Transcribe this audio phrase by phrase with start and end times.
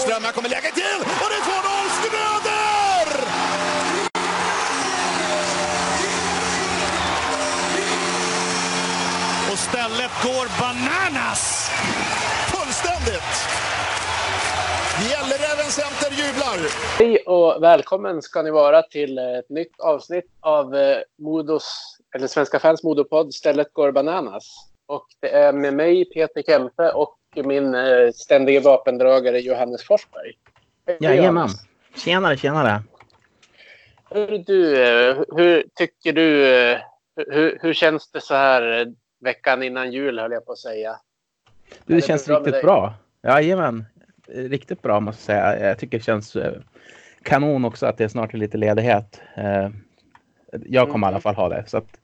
[0.00, 3.08] Söderström, här kommer läget till och det är 2-0 Schröder!
[9.52, 11.70] Och stället går bananas!
[12.52, 13.36] Fullständigt!
[15.10, 16.58] Gälleräven Center jublar!
[16.98, 22.58] Hej och välkommen ska ni vara till ett nytt avsnitt av eh, Modos, eller Svenska
[22.58, 24.70] fans Modopodd Stället går bananas.
[24.86, 30.32] Och det är med mig Peter Kempe och min eh, ständige vapendragare Johannes Forsberg.
[31.00, 31.48] Jajamän.
[31.96, 32.82] Tjenare, tjenare.
[34.10, 36.78] Hur, du, eh, hur tycker du, eh,
[37.16, 40.96] hur, hur känns det så här veckan innan jul höll jag på att säga?
[41.68, 42.94] Du, Är det det känns bra riktigt bra.
[43.22, 43.84] Jajamän.
[44.28, 45.68] Riktigt bra måste jag säga.
[45.68, 46.36] Jag tycker det känns
[47.22, 49.20] kanon också att det snart är lite ledighet.
[50.52, 51.20] Jag kommer i alla Mm.
[51.20, 51.64] fall ha det.
[51.66, 52.00] Så att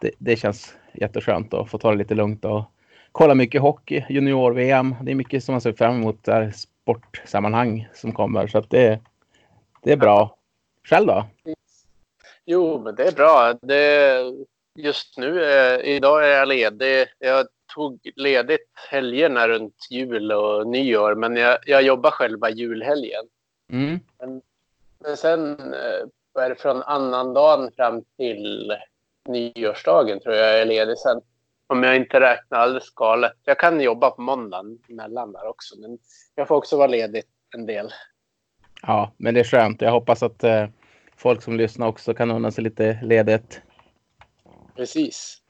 [0.00, 2.64] det, det känns jätteskönt att få ta det lite lugnt och
[3.12, 4.94] kolla mycket hockey, junior-VM.
[5.02, 8.46] Det är mycket som man ser fram emot där sportsammanhang som kommer.
[8.46, 9.00] Så att det,
[9.82, 10.36] det är bra.
[10.84, 11.26] Själv då?
[12.44, 13.52] Jo, men det är bra.
[13.62, 14.22] Det,
[14.74, 17.06] just nu, eh, idag är jag ledig.
[17.18, 23.24] Jag tog ledigt helgerna runt jul och nyår, men jag, jag jobbar själva julhelgen.
[23.72, 24.00] Mm.
[24.98, 28.76] Men sen eh, från annandagen fram till
[29.28, 31.20] nyårsdagen tror jag jag är ledig sen.
[31.70, 33.32] Om jag inte räknar alldeles galet.
[33.44, 35.98] Jag kan jobba på måndagen emellan där också, men
[36.34, 37.22] jag får också vara ledig
[37.56, 37.92] en del.
[38.82, 39.80] Ja, men det är skönt.
[39.80, 40.66] Jag hoppas att eh,
[41.16, 43.62] folk som lyssnar också kan unna sig lite ledigt.
[44.76, 45.42] Precis.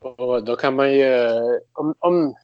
[0.00, 1.28] Och då kan man ju,
[1.72, 2.34] om, om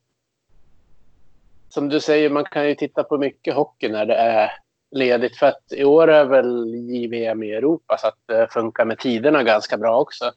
[1.69, 4.51] som du säger, man kan ju titta på mycket hockey när det är
[4.91, 5.37] ledigt.
[5.37, 9.43] För att i år är väl JVM i Europa så att det funkar med tiderna
[9.43, 10.33] ganska bra också.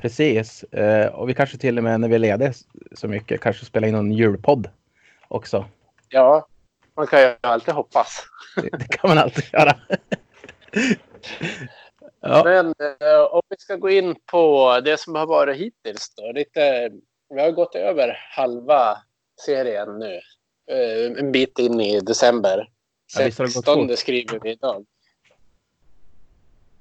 [0.00, 0.62] Precis.
[0.62, 2.52] Eh, och vi kanske till och med när vi är lediga
[2.92, 4.70] så mycket kanske spela in en julpodd
[5.28, 5.64] också.
[6.08, 6.46] Ja,
[6.96, 8.22] man kan ju alltid hoppas.
[8.56, 9.76] Det, det kan man alltid göra.
[12.20, 16.32] ja, Men eh, om vi ska gå in på det som har varit hittills då.
[16.32, 16.90] Lite,
[17.34, 18.98] vi har gått över halva
[19.46, 20.20] serien nu.
[20.70, 22.70] Eh, en bit in i december.
[23.18, 23.98] Ja, visst har det gått 16 fort.
[23.98, 24.86] skriver vi idag.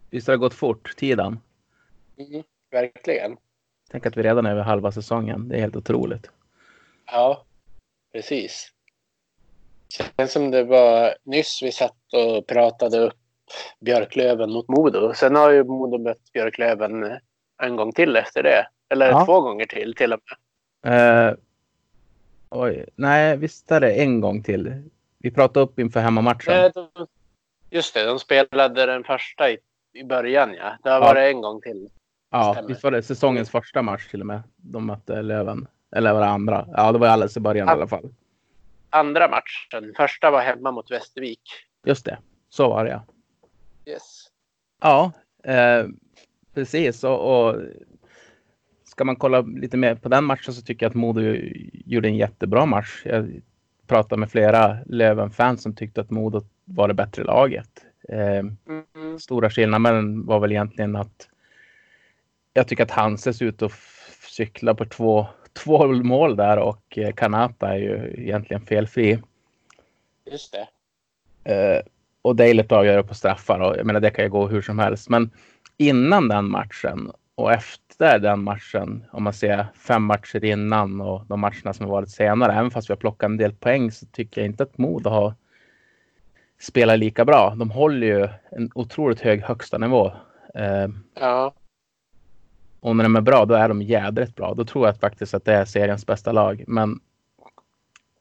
[0.09, 1.39] visst har det gått fort, tiden?
[2.17, 2.43] Mm,
[2.81, 3.37] verkligen.
[3.91, 5.47] Tänk att vi redan är över halva säsongen.
[5.49, 6.29] Det är helt otroligt.
[7.05, 7.45] Ja,
[8.13, 8.71] precis.
[9.89, 13.13] Känns som det var nyss vi satt och pratade upp
[13.79, 15.13] Björklöven mot Modo.
[15.13, 17.17] Sen har ju Modo mött Björklöven
[17.63, 18.67] en gång till efter det.
[18.89, 19.25] Eller Ja.
[19.25, 20.19] två gånger till till och
[20.83, 21.29] med.
[21.29, 21.35] Eh,
[22.49, 24.89] oj, nej, visst är det en gång till.
[25.17, 26.71] Vi pratade upp inför hemmamatchen.
[26.73, 27.07] De,
[27.69, 29.57] just det, de spelade den första i,
[29.93, 30.77] i början ja.
[30.83, 31.05] Det har Ja.
[31.05, 31.89] varit en gång till.
[32.37, 34.43] Ja, visst var det säsongens första match till och med.
[34.55, 35.67] De mötte Löven.
[35.95, 36.67] Eller var det andra?
[36.73, 38.13] Ja, det var alldeles i början i alla fall.
[38.89, 39.93] Andra matchen.
[39.97, 41.41] Första var hemma mot Västervik.
[41.85, 42.17] Just det,
[42.49, 43.03] så var det ja.
[43.91, 44.27] Yes.
[44.81, 45.11] Ja,
[45.43, 45.85] eh,
[46.53, 47.03] precis.
[47.03, 47.55] Och, och
[48.83, 51.21] ska man kolla lite mer på den matchen så tycker jag att Modo
[51.85, 53.01] gjorde en jättebra match.
[53.05, 53.41] Jag
[53.87, 57.85] pratade med flera Löven-fans som tyckte att Modo var det bättre laget.
[58.09, 58.43] Eh,
[58.95, 59.19] Mm.
[59.19, 61.27] stora skillnaden var väl egentligen att
[62.57, 67.11] jag tycker att Hanse ser ut f- cykla på två, två mål där och eh,
[67.13, 69.19] Kanata är ju egentligen felfri.
[70.31, 70.67] Just det.
[71.53, 71.81] Eh,
[72.21, 75.09] och Daley avgör på straffar och jag menar det kan ju gå hur som helst.
[75.09, 75.29] Men
[75.77, 81.39] innan den matchen och efter den matchen, om man ser fem matcher innan och de
[81.39, 84.41] matcherna som har varit senare, även fast vi har plockat en del poäng så tycker
[84.41, 85.33] jag inte att Modo har
[86.59, 87.55] spelat lika bra.
[87.55, 90.11] De håller ju en otroligt hög högsta nivå.
[90.55, 90.87] Eh,
[91.19, 91.53] Ja.
[92.79, 94.53] Och när de är bra, då är de jädrigt bra.
[94.53, 96.63] Då tror jag faktiskt att det är seriens bästa lag.
[96.67, 96.99] Men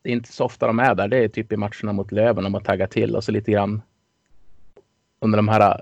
[0.02, 1.08] det är inte så ofta de är där.
[1.08, 3.82] Det är typ i matcherna mot Löven de har taggat till och så lite grann
[5.20, 5.80] under de här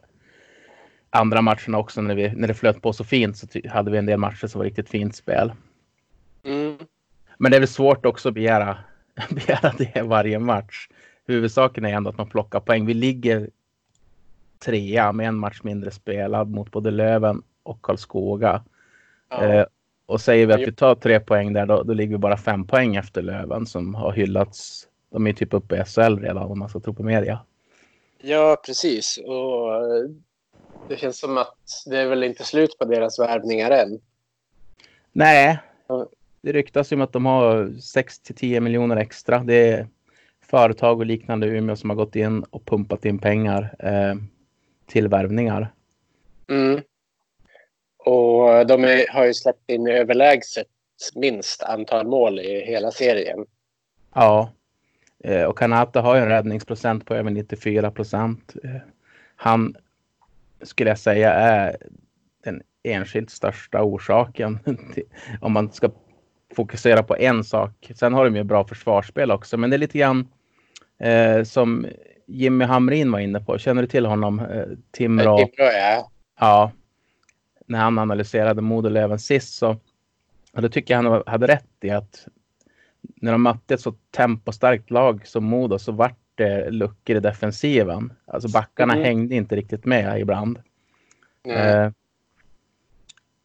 [1.10, 4.06] andra matcherna också när, vi, när det flöt på så fint så hade vi en
[4.06, 5.52] del matcher som var riktigt fint spel.
[6.44, 6.78] Mm.
[7.38, 8.78] Men det är väl svårt också att begära,
[9.30, 10.88] begära det varje match.
[11.26, 12.86] Huvudsaken är ändå att man plockar poäng.
[12.86, 13.50] Vi ligger
[14.64, 18.64] trea med en match mindre spelad mot både Löven och Karlskoga.
[19.28, 19.44] Ja.
[19.44, 19.66] Eh,
[20.06, 22.66] och säger vi att vi tar tre poäng där, då, då ligger vi bara fem
[22.66, 24.88] poäng efter Löven som har hyllats.
[25.10, 27.40] De är typ uppe i SHL redan om man ska tro på media.
[28.22, 29.18] ja, precis.
[29.24, 30.10] Och eh,
[30.88, 31.56] det känns som att
[31.86, 34.00] det är väl inte slut på deras värvningar än.
[35.12, 35.58] Nej,
[36.42, 39.38] det ryktas ju om att de har 6 till 10 miljoner extra.
[39.38, 39.88] Det är
[40.42, 44.14] företag och liknande i Umeå som har gått in och pumpat in pengar eh,
[44.86, 45.72] till värvningar.
[46.48, 46.82] Mm.
[48.04, 50.66] Och de är, har ju släppt in överlägset
[51.14, 53.46] minst antal mål i hela serien.
[54.14, 54.50] Ja,
[55.24, 58.54] Eh, och Kanata har ju en räddningsprocent på över 94 procent.
[58.64, 58.70] Eh,
[59.36, 59.76] han
[60.62, 61.76] skulle jag säga är
[62.44, 64.58] den enskilt största orsaken
[64.94, 65.04] till,
[65.40, 65.90] om man ska
[66.56, 67.92] fokusera på en sak.
[67.94, 70.28] Sen har de ju bra försvarsspel också, men det är lite grann
[70.98, 71.86] eh, som
[72.26, 73.58] Jimmy Hamrin var inne på.
[73.58, 74.40] Känner du till honom?
[74.40, 75.38] Eh, Timrå?
[75.38, 76.10] Timrå, ja.
[76.40, 76.72] Ja.
[77.66, 79.76] När han analyserade Modo sist så
[80.54, 82.26] och då tycker jag han hade rätt i att
[83.00, 88.12] när de mötte ett så tempostarkt lag som Modo så vart det luckor i defensiven.
[88.26, 89.04] Alltså backarna mm.
[89.04, 90.58] hängde inte riktigt med ibland.
[91.44, 91.90] Eh,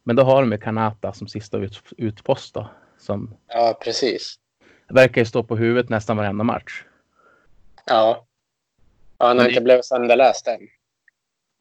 [0.02, 2.68] men då har de ju Kanata som sista ut, utpost då,
[2.98, 4.38] som Ja, precis.
[4.88, 6.84] verkar ju stå på huvudet nästan varenda match.
[7.86, 8.26] Ja.
[9.18, 10.68] ja han har inte blivit sönderläst än.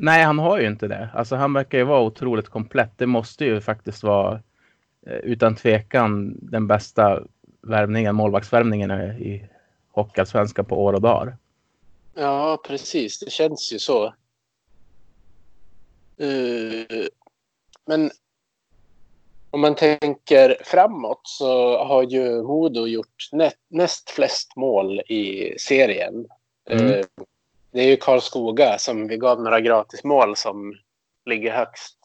[0.02, 1.10] Nej, han har ju inte det.
[1.14, 2.92] Alltså han verkar ju vara otroligt komplett.
[2.98, 4.42] Det måste ju faktiskt vara
[5.06, 7.24] eh, utan tvekan den bästa
[7.62, 9.50] värvningen, målvaktsvärvningen i
[9.92, 11.38] Hockeyallsvenskan på år och dagar.
[12.14, 13.20] Ja, precis.
[13.20, 14.06] Det känns ju så.
[16.22, 17.08] Uh,
[17.86, 18.12] men
[19.50, 26.28] om man tänker framåt så har ju Modo gjort nä näst flest mål i serien.
[26.70, 26.86] Mm.
[26.86, 27.04] Uh,
[27.72, 30.76] det är ju Karlskoga som vi gav några gratismål som
[31.26, 31.98] ligger högst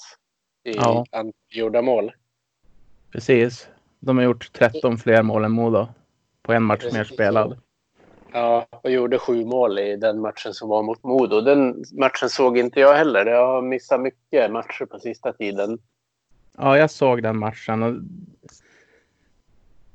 [0.64, 1.05] i ja.
[1.50, 2.12] gjorda mål.
[3.12, 3.69] Precis.
[4.00, 5.88] De har gjort 13 fler mål än Modo
[6.43, 6.94] på en match Precis.
[6.94, 7.58] mer spelad.
[8.32, 11.40] Ja, och gjorde sju mål i den matchen som var mot Modo.
[11.40, 13.26] Den matchen såg inte jag heller.
[13.26, 15.78] Jag har missat mycket matcher på sista tiden.
[16.58, 17.82] Ja, jag såg den matchen.
[17.82, 17.94] Och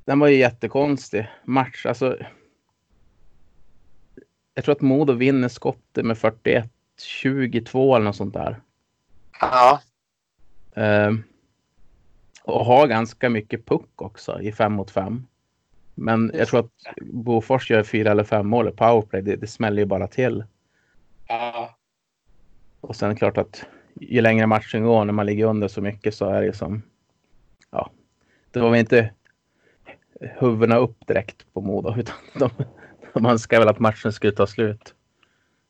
[0.05, 1.85] den var ju jättekonstig match.
[1.85, 2.17] Alltså,
[4.59, 8.59] jag tror att Modo vinner skottet med 41-22 eller något sånt där.
[9.41, 9.81] Ja.
[10.77, 11.19] Uh,
[12.43, 15.27] och har ganska mycket puck också i fem mot fem.
[15.95, 16.71] Men jag tror att
[17.01, 19.21] Bofors gör fyra eller fem mål i powerplay.
[19.21, 20.43] Det, det smäller ju bara till.
[21.27, 21.77] Ja.
[22.81, 23.65] Och sen är det klart att
[23.95, 26.81] ju längre matchen går, när man ligger under så mycket så är det som...
[27.71, 27.91] Ja,
[28.51, 29.11] det var väl inte
[30.19, 32.49] huvudena upp direkt på Modo, utan de,
[33.13, 34.93] de önskar väl att matchen skulle ta slut.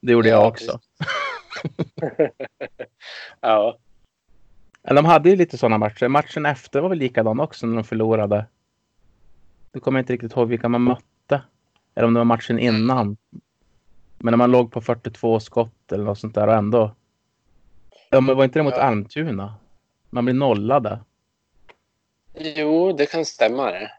[0.02, 0.80] Det gjorde ja, jag också.
[3.42, 3.78] ja.
[4.82, 6.08] De hade ju lite sådana matcher.
[6.08, 8.46] Matchen efter var väl likadan också när de förlorade.
[9.72, 11.42] Nu kommer jag inte riktigt ihåg vilka man mötte.
[11.96, 13.18] Eller om det var matchen innan.
[14.18, 16.96] Men när man låg på 42 skott eller något sånt där och ändå.
[18.10, 18.82] Ja, men var inte det mot ja.
[18.82, 19.56] Almtuna?
[20.10, 21.00] Man blir nollade.
[22.34, 23.92] Jo, det kan stämma det.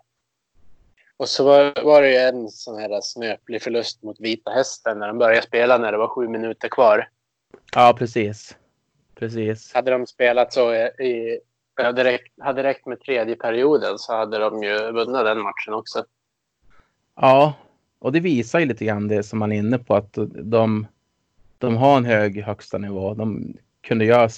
[1.21, 5.09] Och så var, var det ju en sån här snöplig förlust mot Vita Hästen när
[5.09, 7.09] de började spela när det var sju minuter kvar.
[7.75, 8.57] Ja, precis.
[9.15, 9.75] Precis.
[9.75, 11.41] Hade de spelat så i...
[11.75, 16.05] Hade räckt, hade räckt med tredje perioden så hade de ju vunnit den matchen också.
[17.17, 17.55] Ja,
[17.99, 20.87] och det visar ju lite grann det som man är inne på att de,
[21.59, 23.15] de har en hög högsta nivå.
[23.15, 24.29] De kunde göra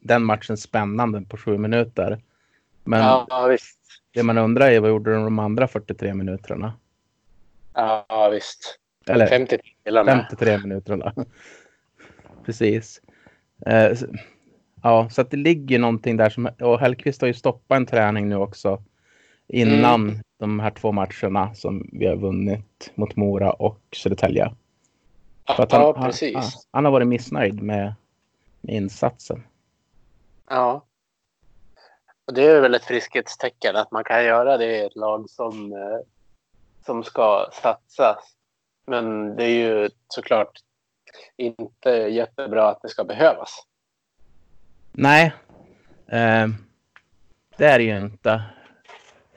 [0.00, 2.18] den matchen spännande på sju minuter.
[2.84, 3.77] Men ja, visst.
[4.18, 6.72] Det man undrar är vad gjorde de de andra 43 minuterna?
[7.74, 8.78] Ja, visst.
[9.06, 9.60] Eller 53,
[10.06, 11.14] 53 minuterna.
[12.44, 13.00] Precis.
[13.66, 13.92] Eh,
[14.82, 18.28] ja, så att det ligger någonting där som, och Hellqvist har ju stoppat en träning
[18.28, 18.82] nu också
[19.48, 20.20] innan mm.
[20.38, 24.54] de här två matcherna som vi har vunnit mot Mora och Södertälje.
[25.46, 26.34] Ja, att han, precis.
[26.34, 27.94] Han, han, har varit missnöjd med,
[28.60, 29.42] med insatsen.
[30.48, 30.84] Ja.
[32.32, 35.98] Det är väl ett friskhetstecken att man kan göra det i ett lag som, eh,
[36.86, 38.18] som ska satsa.
[38.86, 40.58] Men det är ju såklart
[41.36, 43.66] inte jättebra att det ska behövas.
[44.92, 45.32] Nej,
[46.06, 46.48] eh,
[47.56, 48.42] det är det ju inte.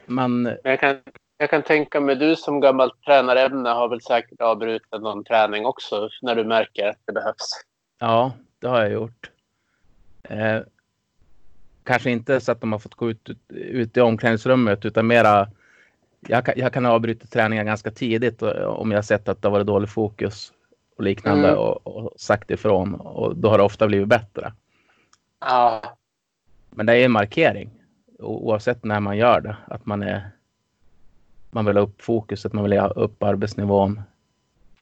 [0.06, 0.56] Man...
[0.64, 1.02] Jag kan,
[1.38, 6.08] jag kan tänka mig, du som gammalt tränarämne har väl säkert avbrutit någon träning också
[6.22, 7.50] när du märker att det behövs.
[7.98, 9.30] Ja, det har jag gjort.
[10.22, 10.60] Eh,
[11.84, 15.48] kanske inte så att de har fått gå ut, ut i omklädningsrummet utan mera
[16.28, 19.66] jag kan, jag kan avbryta träningen ganska tidigt om jag sett att det har varit
[19.66, 20.52] dålig fokus
[20.96, 21.60] och liknande mm.
[21.60, 24.52] och, och, sagt ifrån och då har det ofta blivit bättre.
[25.40, 25.96] Ja.
[26.70, 27.70] Men det är en markering
[28.18, 30.30] oavsett när man gör det att man är
[31.50, 34.02] man vill ha upp fokuset, man vill ha upp arbetsnivån.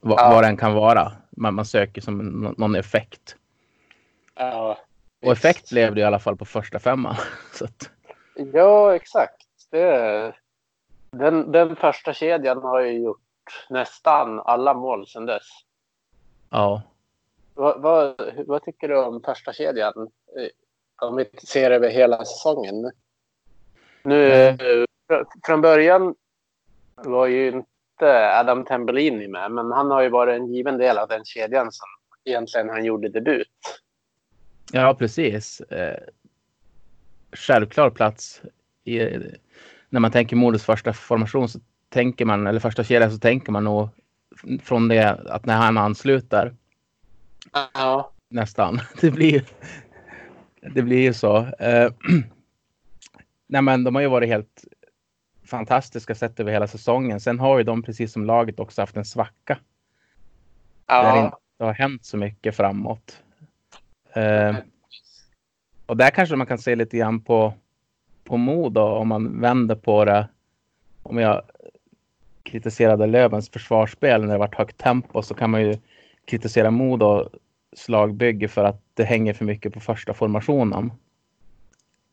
[0.01, 0.31] Va, ja.
[0.31, 1.13] Vad den kan vara.
[1.31, 2.19] Man, man söker som
[2.59, 3.37] någon effekt.
[4.35, 4.79] Ja,
[5.23, 7.17] och effekt blev det i alla fall på första femman.
[7.61, 7.91] att...
[8.53, 9.47] Ja, exakt.
[9.71, 10.35] Det,
[11.11, 15.47] den, den första kedjan har ju gjort nästan alla mål sedan dess.
[16.51, 16.83] Ja.
[17.55, 18.15] Vad, vad,
[18.47, 20.11] vad tycker du om första kedjan?
[20.37, 20.49] Eh,
[21.07, 22.91] om vi ser över hela säsongen.
[24.03, 24.87] Nu, mm.
[25.47, 26.15] från början
[26.95, 30.99] var ju inte inte Adam Tambellini med, men han har ju varit en given del
[30.99, 31.87] av den kedjan som
[32.25, 33.49] egentligen han gjorde debut.
[34.73, 35.61] Ja, precis.
[35.61, 35.99] Eh,
[37.33, 38.43] självklar plats.
[38.85, 39.01] I,
[39.89, 43.65] när man tänker Modos första formation så tänker man, eller första kedja så tänker man
[43.65, 43.89] nog
[44.63, 46.55] från det att när han ansluter.
[47.75, 48.11] Ja.
[48.29, 48.81] Nästan.
[49.01, 49.45] Det blir,
[50.75, 51.37] det blir ju så.
[51.47, 51.93] Eh,
[53.47, 54.65] nej, men de har ju varit helt
[55.45, 57.21] fantastiska sett över hela säsongen.
[57.21, 59.59] Sen har ju de precis som laget också haft en svacka.
[60.87, 61.25] Där det Ja.
[61.25, 63.23] inte har hänt så mycket framåt.
[64.13, 64.57] Eh,
[65.87, 67.53] och där kanske man kan se lite grann på,
[68.25, 70.29] på Modo om man vänder på det.
[71.03, 71.43] Om jag
[72.43, 75.79] kritiserade Lövens försvarsspel när det varit högt tempo så kan man ju
[76.25, 77.29] kritisera Modo
[77.77, 80.93] slagbygge för att det hänger för mycket på första formationen.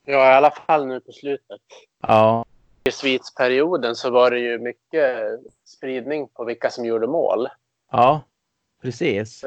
[0.05, 1.61] ja, i alla fall nu på slutet.
[2.01, 2.45] Ja,
[2.83, 5.17] I svitsperioden så var det ju mycket
[5.65, 7.47] spridning på vilka som gjorde mål.
[7.91, 8.21] ja,
[8.81, 9.45] precis.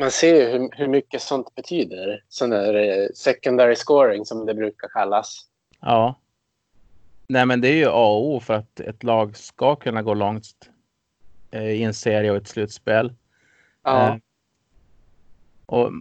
[0.00, 2.24] Man ser ju hur, hur mycket sånt betyder.
[2.28, 5.46] Sån där eh, secondary scoring som det brukar kallas.
[5.80, 6.14] Ja.
[7.26, 10.14] Nej, men det är ju A och O för att ett lag ska kunna gå
[10.14, 10.46] långt
[11.50, 13.12] eh, i en serie och ett slutspel.
[13.82, 14.08] Ja.
[14.08, 14.16] Eh,
[15.66, 15.92] och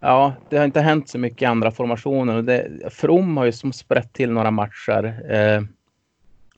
[0.00, 2.36] ja, det har inte hänt så mycket i andra formationer.
[2.36, 5.32] Och det, From har ju som sprätt till några matcher.
[5.32, 5.62] Eh,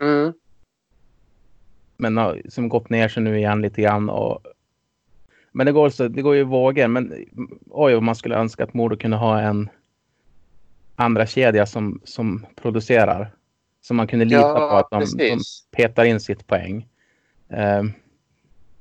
[0.01, 0.33] Mm.
[1.97, 4.11] men har som gått ner sig nu igen lite grann.
[4.11, 4.47] Och,
[5.57, 6.89] men det går, så, det går ju i vågor.
[6.89, 7.27] Men
[7.71, 9.69] oj, man skulle önska att Modo kunde ha en
[10.97, 13.35] andra kedja som, som producerar.
[13.81, 15.41] Som man kunde lita Ja, på att de, de
[15.77, 16.89] petar in sitt poäng.
[17.49, 17.83] Eh,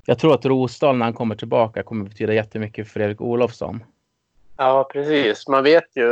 [0.05, 3.83] jag tror att Rosdahl när han kommer tillbaka kommer betyda jättemycket för Fredrik Olofsson.
[4.57, 5.47] Ja, precis.
[5.47, 6.07] Man vet ju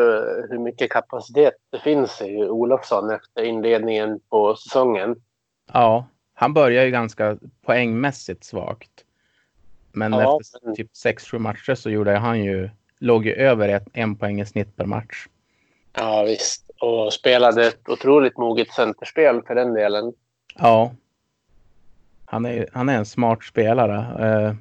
[0.50, 5.16] hur mycket kapacitet det finns i Olofsson efter inledningen på säsongen.
[5.74, 9.06] Ja, han börjar ju ganska poängmässigt svagt.
[9.94, 12.70] Men Ja, efter typ 6-7 matcher så gjorde han ju,
[13.00, 15.28] låg ju över ett, en poäng i snitt per match.
[15.94, 16.70] Ja, visst.
[16.80, 20.14] Och spelade ett otroligt moget centerspel för den delen.
[20.56, 20.92] Ja.
[22.26, 24.26] Han är, han är en smart spelare.
[24.26, 24.56] Eh,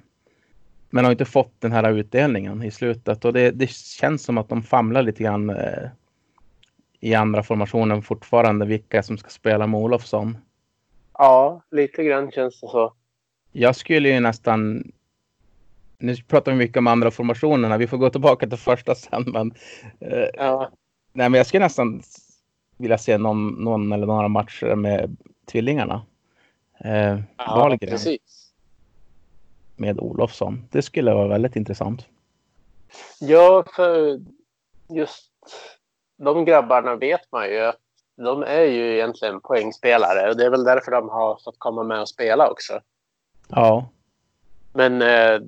[0.90, 3.25] men har inte fått den här utdelningen i slutet.
[3.25, 5.88] Och det, det känns som att de famlar lite grann eh,
[7.00, 10.38] i andra formationen fortfarande vilka som ska spela med Olofsson.
[11.12, 12.92] Ja, lite grann känns det så.
[13.52, 14.92] Jag skulle ju nästan...
[16.00, 17.76] Nu pratar vi mycket om andra formationerna.
[17.76, 19.25] Vi får gå tillbaka till första sen.
[19.26, 19.52] Men,
[20.00, 20.71] eh, Ja,
[21.12, 22.02] nej, men jag skulle nästan
[22.76, 25.16] vilja se någon, någon eller några matcher med
[25.47, 26.02] tvillingarna.
[26.85, 28.52] Eh, ja Wahlgren precis.
[29.76, 30.69] med Olofsson.
[30.71, 32.07] Det skulle vara väldigt intressant.
[33.21, 34.21] Ja, för
[34.88, 35.30] just
[36.16, 37.78] de grabbarna vet man ju att
[38.16, 42.00] de är ju egentligen poängspelare och det är väl därför de har fått komma med
[42.00, 42.80] och spela också.
[43.49, 43.88] Ja,
[44.73, 45.40] Men eh,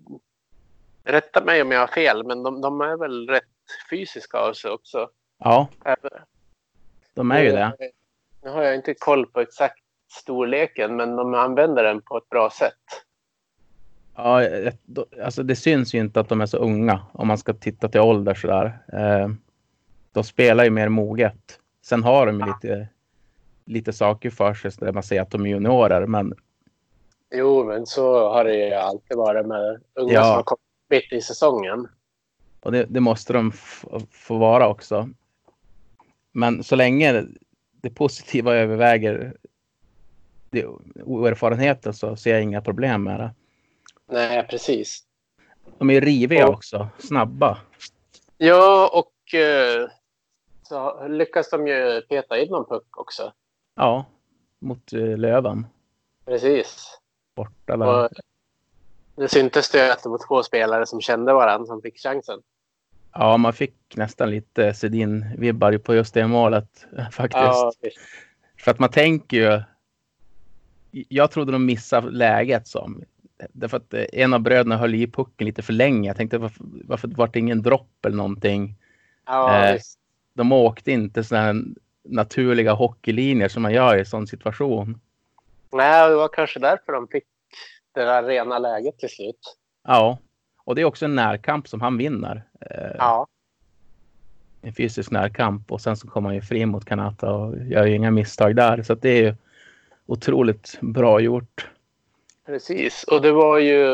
[1.05, 3.45] rätta mig om jag har fel, men de, de är väl rätt
[3.91, 5.09] fysiska av sig också.
[5.39, 5.69] ja
[7.15, 7.73] de är ju det.
[8.43, 9.79] Nu har jag inte koll på exakt
[10.11, 13.05] storleken, men de använder den på ett bra sätt.
[14.17, 14.41] Ja,
[15.25, 18.01] alltså det syns ju inte att de är så unga om man ska titta till
[18.01, 18.79] ålder sådär.
[18.93, 19.29] Eh,
[20.13, 21.59] de spelar ju mer moget.
[21.83, 22.89] Sen har de ju lite,
[23.65, 26.07] lite saker för sig där man säger att de är juniorer.
[26.07, 26.35] Men
[27.35, 30.23] Jo, men så har det ju alltid varit med unga Ja.
[30.25, 30.61] som har kommit
[30.93, 31.89] mitt i säsongen.
[32.61, 33.53] och det, det måste de
[34.11, 35.09] få vara också.
[36.33, 37.27] Men så länge
[37.73, 39.37] det positiva överväger
[40.51, 40.67] det,
[41.05, 43.35] oerfarenheten så ser jag inga problem med det.
[44.07, 45.05] Nej, precis.
[45.79, 46.49] De är riviga Ja.
[46.49, 47.59] också, snabba.
[48.39, 49.89] Ja, och eh,
[50.63, 53.33] så lyckas de ju peta in någon puck också.
[53.75, 54.05] Ja,
[54.59, 55.67] mot eh, Löven
[56.25, 56.99] Precis.
[57.37, 58.05] borta där.
[58.05, 58.11] Och
[59.14, 62.40] det syntes det att det var två spelare som kände varandra som fick chansen.
[63.14, 67.42] Ja, man fick nästan lite Sedin-vibbar på just det målet faktiskt.
[67.42, 67.73] Ja.
[68.59, 69.62] För att man tänker ju.
[71.09, 73.04] Jag trodde de missade läget som.
[73.52, 76.09] Därför att eh, en av bröderna höll i pucken lite för länge.
[76.09, 78.75] Jag tänkte varför, varför var det ingen dropp eller någonting?
[79.26, 79.81] ja Eh.
[80.35, 81.64] De åkte inte sådana här
[82.04, 85.00] naturliga hockeylinjer som man gör i sån situation.
[85.73, 87.25] Nej, det var kanske därför de fick
[87.95, 89.57] det där rena läget till slut.
[89.85, 90.19] Ja,
[90.65, 92.45] och det är också en närkamp som han vinner.
[92.61, 93.27] Eh, Ja,
[94.63, 97.95] En fysisk närkamp och sen så kommer han ju fri mot Kanata och gör ju
[97.95, 98.83] inga misstag där.
[98.83, 99.35] Så det är ju
[100.07, 101.71] otroligt bra gjort.
[102.47, 103.05] precis.
[103.05, 103.87] Och det var ju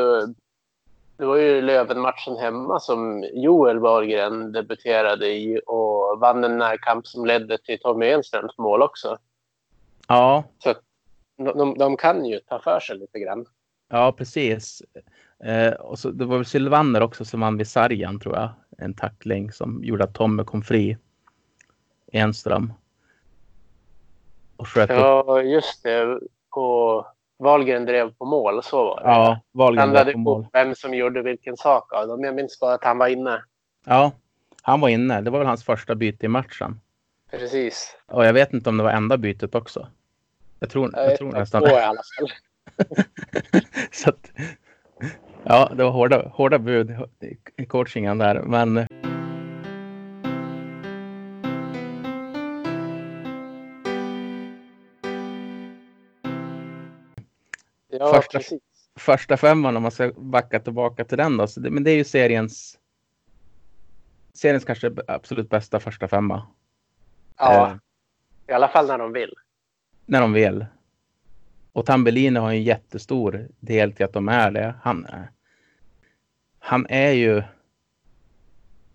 [1.17, 7.27] det var ju Löven-matchen hemma som Joel Wahlgren debuterade i och vann en närkamp som
[7.27, 9.19] ledde till Tommy Enströms mål också.
[10.09, 10.75] Ja, Så
[11.37, 13.47] de, de kan ju ta för sig lite grann.
[13.89, 14.83] Ja, precis.
[15.45, 18.51] Eh, och så, det var väl Sylvander också som vann vid sargen tror jag.
[18.79, 20.97] En tackling som gjorde att Tommy kom fri.
[22.13, 22.73] Enström.
[24.57, 24.97] Och sköt upp.
[24.97, 26.21] Ja, just det.
[26.51, 27.07] Och
[27.39, 29.03] Wahlgren drev på mål, så var det.
[29.11, 30.47] Ja, Wahlgren var på mål.
[30.53, 32.25] vem som gjorde vilken sak av dem.
[32.25, 33.43] Jag minns bara att han var inne.
[33.85, 34.13] Ja,
[34.63, 35.21] han var inne.
[35.21, 36.81] Det var väl hans första byte i matchen.
[37.31, 37.97] Precis.
[38.07, 39.89] Och jag vet inte om det var enda bytet också.
[40.59, 41.87] Jag tror, Jag jag tror nästan i det.
[41.87, 42.29] alla fall.
[43.93, 44.33] Så att,
[45.45, 46.91] ja, det var hårda, hårda bud
[47.57, 48.43] i- coachingen där.
[48.43, 48.87] Men
[57.91, 58.61] Ja, Första- precis.
[58.99, 61.47] första femman om man ska backa tillbaka till den då.
[61.57, 62.79] Det, men det är ju seriens
[64.35, 66.47] seriens kanske absolut bästa första femma.
[67.39, 67.77] Ja, Eh,
[68.49, 69.35] i alla fall när de vill.
[70.07, 70.67] när de vill.
[71.79, 74.75] Och Tambellini har en jättestor del till att de är det.
[74.83, 75.31] Han, är-
[76.59, 77.35] han är ju...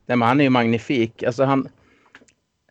[0.06, 1.24] Nej, men han är ju magnifik.
[1.24, 1.70] Alltså han,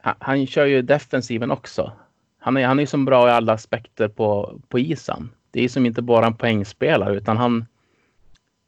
[0.00, 1.92] han, han kör ju defensiven också.
[2.38, 5.30] Han är, han är ju som bra i alla aspekter på, på isen.
[5.50, 7.66] Det är ju som inte bara en poängspelare utan han,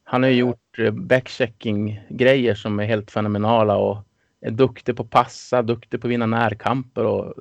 [0.03, 3.97] han har ju gjort eh, backchecking-grejer som är helt fenomenala och
[4.41, 7.33] är duktig på att passa, duktig på att vinna närkamper och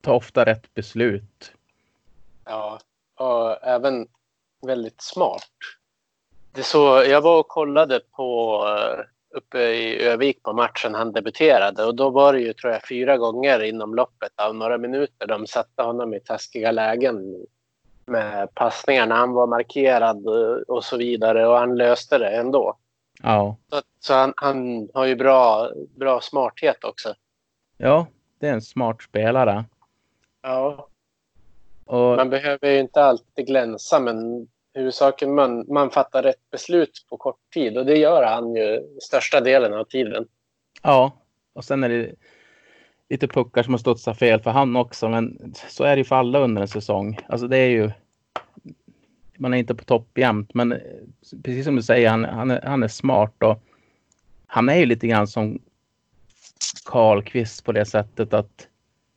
[0.00, 1.52] tar ofta rätt beslut.
[2.44, 2.78] Ja,
[3.18, 4.06] och även
[4.66, 5.48] väldigt smart.
[6.52, 9.04] Det så, jag var och kollade på eh,
[9.36, 13.16] uppe i Övik på matchen han debuterade och då var det ju tror jag fyra
[13.16, 17.46] gånger inom loppet av några minuter de satte honom i taskiga lägen
[18.06, 22.76] med passningar när han var markerad eh, och så vidare och han löste det ändå.
[23.22, 27.14] Ja, Så, så han, han har ju bra, bra smarthet också.
[27.76, 28.06] ja
[28.38, 29.64] det är en smart spelare.
[30.42, 30.88] Ja.
[31.88, 37.16] Och, Man behöver ju inte alltid glänsa, men huvudsaken man, man fattar rätt beslut på
[37.16, 40.26] kort tid och det gör han ju största delen av tiden.
[40.82, 41.12] ja,
[41.52, 42.14] och sen är det
[43.08, 46.16] lite puckar som har studsat fel för han också, men så är det ju för
[46.16, 47.18] alla under en säsong.
[47.28, 47.90] Alltså det är ju...
[49.36, 50.78] Man är inte på topp jämt, men eh,
[51.42, 53.62] precis som du säger, han, han, är, han är smart och
[54.46, 55.58] han är ju lite grann som
[56.84, 58.68] Karlqvist på det sättet att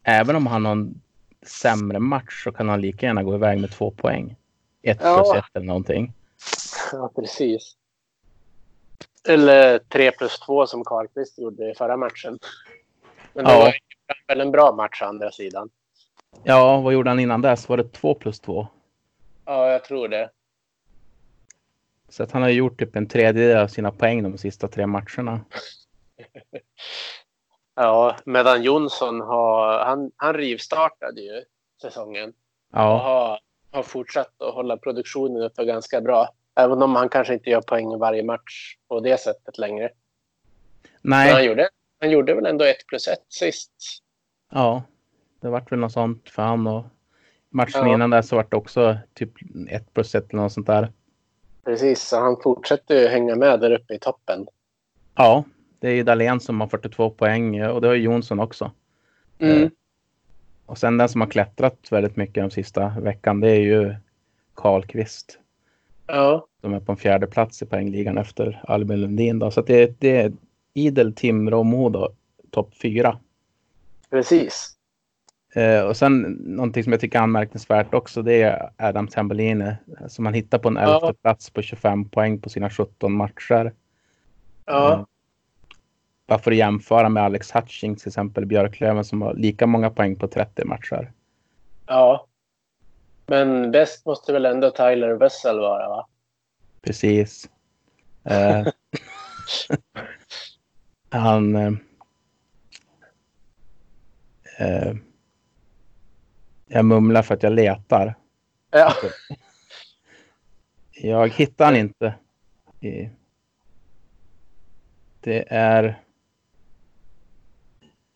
[0.04, 1.02] även om han har en
[1.46, 4.36] sämre match så kan han lika gärna gå iväg med två poäng.
[4.82, 5.16] Ett Ja.
[5.16, 6.14] plus ett eller någonting.
[6.92, 7.76] Ja, precis.
[9.28, 12.40] Eller 3 plus 2 som Karlqvist gjorde i förra matchen.
[13.34, 13.60] Men det Ja.
[13.60, 13.74] var
[14.28, 15.70] väl en bra match å andra sidan.
[16.44, 17.70] Ja, vad gjorde han innan dess?
[17.70, 18.68] Var det två plus två?
[19.46, 20.30] Ja, jag tror det.
[22.10, 25.46] Så att han har gjort typ en tredjedel av sina poäng de sista tre matcherna.
[27.76, 31.44] Ja, medan Jonsson har, han, han rivstartade ju
[31.82, 32.36] säsongen och
[32.80, 33.40] Ja, har,
[33.78, 36.30] har fortsatt att hålla produktionen uppe ganska bra.
[36.56, 39.90] Även om han kanske inte gör poäng i varje match på det sättet längre.
[41.02, 43.72] Men han nej, gjorde, han gjorde väl ändå ett plus ett sist.
[44.52, 44.84] ja,
[45.40, 46.84] det vart väl något sånt för han och
[47.50, 47.94] matchen Ja.
[47.94, 49.32] innan där så vart det också typ
[49.70, 50.92] ett plus ett eller något sånt där.
[51.64, 54.48] Precis, så han fortsätter ju hänga med där uppe i toppen.
[55.16, 55.44] Ja,
[55.82, 58.72] det är ju Dahlén som har 42 poäng och det har ju Jonsson också.
[59.40, 59.64] Mm.
[59.64, 59.70] Eh,
[60.66, 63.96] Och sen den som har klättrat väldigt mycket de sista veckan, det är ju
[64.56, 65.38] Karlqvist.
[66.08, 69.40] Ja, De är på en fjärde plats i poängligan efter Albin Lundin.
[69.40, 69.52] Då.
[69.52, 70.32] Så det, det är
[70.74, 72.10] idel Timrå och Modo
[72.52, 73.18] topp fyra.
[74.10, 74.78] precis.
[75.56, 79.74] Eh, och sen någonting som jag tycker är anmärkningsvärt också, det är Adam Tambellini
[80.08, 80.96] som man hittar på en Ja.
[81.08, 83.74] elfte plats på 25 poäng på sina 17 matcher.
[84.66, 85.06] Ja, Eh,
[86.32, 90.16] bara för att jämföra med Alex Hutchings till exempel Björklöven som har lika många poäng
[90.16, 91.12] på 30 matcher.
[91.88, 92.28] ja.
[93.26, 96.08] Men bäst måste väl ändå Tyler Wessel vara, va?
[96.82, 97.50] Precis.
[98.24, 98.68] Eh,
[101.10, 101.56] han...
[101.56, 101.74] Eh,
[104.60, 104.94] eh,
[106.68, 108.16] jag mumlar för att jag letar.
[108.70, 108.94] Ja,
[110.92, 112.14] Jag hittar han inte.
[115.20, 116.02] Det är...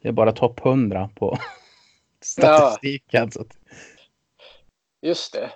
[0.06, 1.38] Det är bara topp 100 på
[2.22, 3.24] statistiken.
[3.24, 3.58] Att...
[5.02, 5.52] just det.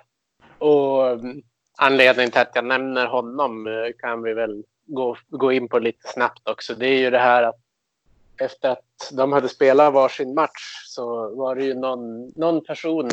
[0.58, 1.42] Och mm,
[1.78, 6.08] anledningen till att jag nämner honom eh, kan vi väl gå, gå in på lite
[6.08, 6.74] snabbt också.
[6.74, 7.60] Det är ju det här att
[8.40, 13.10] efter att de hade spelat varsin match så var det ju någon, någon person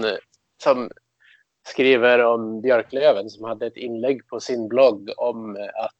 [0.63, 0.89] som
[1.67, 5.95] skriver om Björklöven som hade ett inlägg på sin blogg om att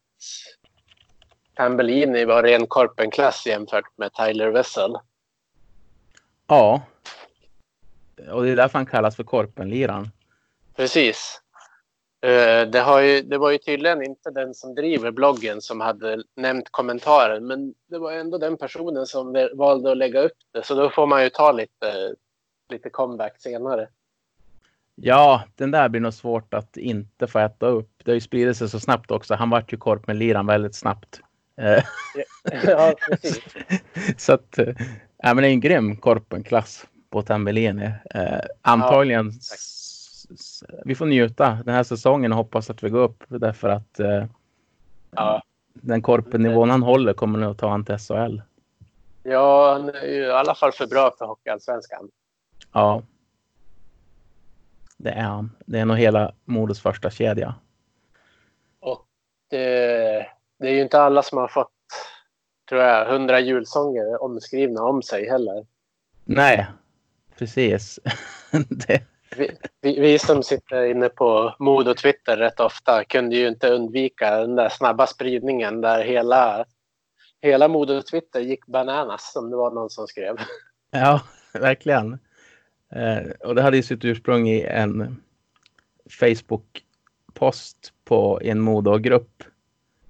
[1.56, 4.98] Tambellini var ren korpenklass jämfört med Tyler Wessel.
[6.48, 6.82] Ja.
[8.32, 10.10] Och det är därför han kallas för Korpenliran.
[10.76, 11.42] Precis.
[12.22, 16.24] Eh, Det, har ju, det var ju tydligen inte den som driver bloggen som hade
[16.36, 20.76] nämnt kommentaren, men det var ändå den personen som valde att lägga upp det, så
[20.76, 22.16] då får man ju ta lite,
[22.70, 23.88] lite comeback senare.
[24.96, 27.90] Ja, den där blir nog svårt att inte få äta upp.
[28.04, 29.36] Det har ju spridit sig så snabbt också.
[29.36, 31.22] Han vart ju korp med liran väldigt snabbt.
[31.62, 31.84] Eh,
[32.64, 33.44] ja, precis.
[34.18, 34.68] så att, eh,
[35.18, 37.92] ja, men det är en grym korpenklass på Tambellini.
[38.16, 43.24] Eh, antagligen, s- vi får njuta den här säsongen och hoppas att vi går upp
[43.28, 44.26] därför att eh,
[45.12, 45.42] Ja.
[45.74, 48.42] den korpennivån han håller kommer nog att ta han till SHL.
[49.24, 52.10] ja, han är ju i alla fall för bra för Hockeyallsvenskan.
[52.74, 53.02] Ja.
[54.98, 55.52] Det är han.
[55.66, 57.56] Det är nog hela Modos första kedja.
[58.80, 59.06] Och
[59.50, 59.58] det,
[60.60, 61.72] det är ju inte alla som har fått,
[62.70, 65.66] tror jag, hundra julsånger omskrivna om sig heller.
[66.26, 66.68] Nej,
[67.38, 68.00] precis.
[68.70, 69.02] det,
[69.38, 69.52] Vi,
[69.82, 74.56] vi, vi som sitter inne på Modo Twitter rätt ofta kunde ju inte undvika den
[74.56, 76.66] där snabba spridningen där hela,
[77.42, 80.36] hela Modo Twitter gick bananas som det var någon som skrev.
[80.92, 81.22] Ja,
[81.54, 82.20] verkligen.
[82.92, 85.22] Eh, och det hade ju sitt ursprung i en
[86.10, 89.44] Facebook-post på en Modo-grupp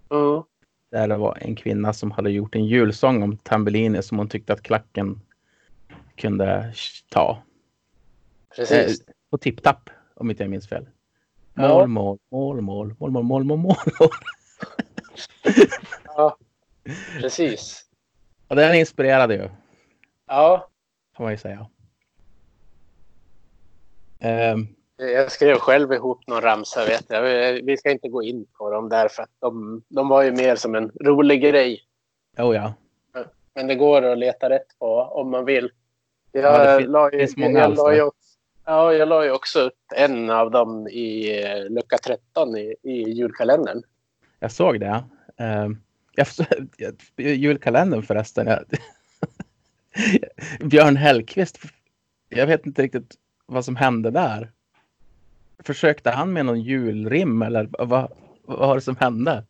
[0.10, 0.43] Mm.
[0.89, 4.54] Där det var en kvinna som hade gjort en julsång om Tambellini som hon tyckte
[4.54, 5.21] att klacken
[6.15, 6.73] kunde
[7.10, 7.43] ta.
[8.56, 9.02] Precis.
[9.02, 10.88] Eh, på tipp-tapp, om inte jag minns fel.
[11.54, 13.76] Mål, mål, mål, mål, mål, mål, mål, mål, mål.
[16.06, 16.38] Ja,
[17.21, 17.86] precis.
[18.47, 19.50] Och den inspirerade ju,
[20.28, 20.69] Ja,
[21.15, 21.67] får man ju säga.
[24.19, 27.21] Ehm, jag skrev själv ihop någon ramsa vet jag.
[27.63, 30.55] Vi- ska inte gå in på dem där för att de, de var ju mer
[30.55, 31.81] som en rolig grej.
[32.38, 32.73] oh ja.
[33.53, 35.69] Men det går att leta rätt på om man vill.
[36.31, 38.17] Jag, Ja, fin- la, ju, jag, la också,
[38.65, 42.91] ja, jag la ju också upp en av dem i eh, lucka 13 i, i
[43.12, 43.81] julkalendern.
[44.39, 45.03] Jag såg det.
[45.38, 45.77] Ehm,
[46.12, 46.27] jag,
[47.36, 48.47] julkalendern förresten.
[48.47, 48.60] Jag,
[50.69, 51.60] Björn Hellkvist.
[52.29, 54.51] Jag vet inte riktigt vad som hände där.
[55.63, 58.12] Försökte han med någon julrim eller vad,
[58.43, 59.43] vad var det som hände?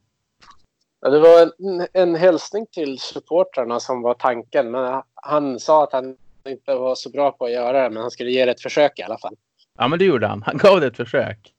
[1.02, 4.72] Ja, det var en, en hälsning till supportrarna som var tanken.
[4.72, 6.17] Men han sa att han
[6.48, 9.00] inte var så bra på att göra det, men han skulle ge det ett försök
[9.00, 9.36] i alla fall.
[9.78, 10.43] Ja, men det gjorde han.
[10.43, 11.54] Han gav det ett försök.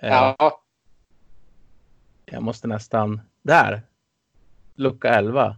[0.00, 0.60] Eh, Ja,
[2.24, 3.20] Jag måste nästan...
[3.42, 3.82] Där!
[4.74, 5.56] Lucka 11.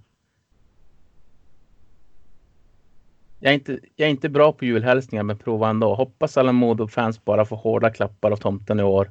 [3.45, 5.95] Jag är, inte, jag är inte bra på julhälsningar men prova ändå.
[5.95, 9.11] Hoppas alla Modo-fans bara får hårda klappar av tomten i år.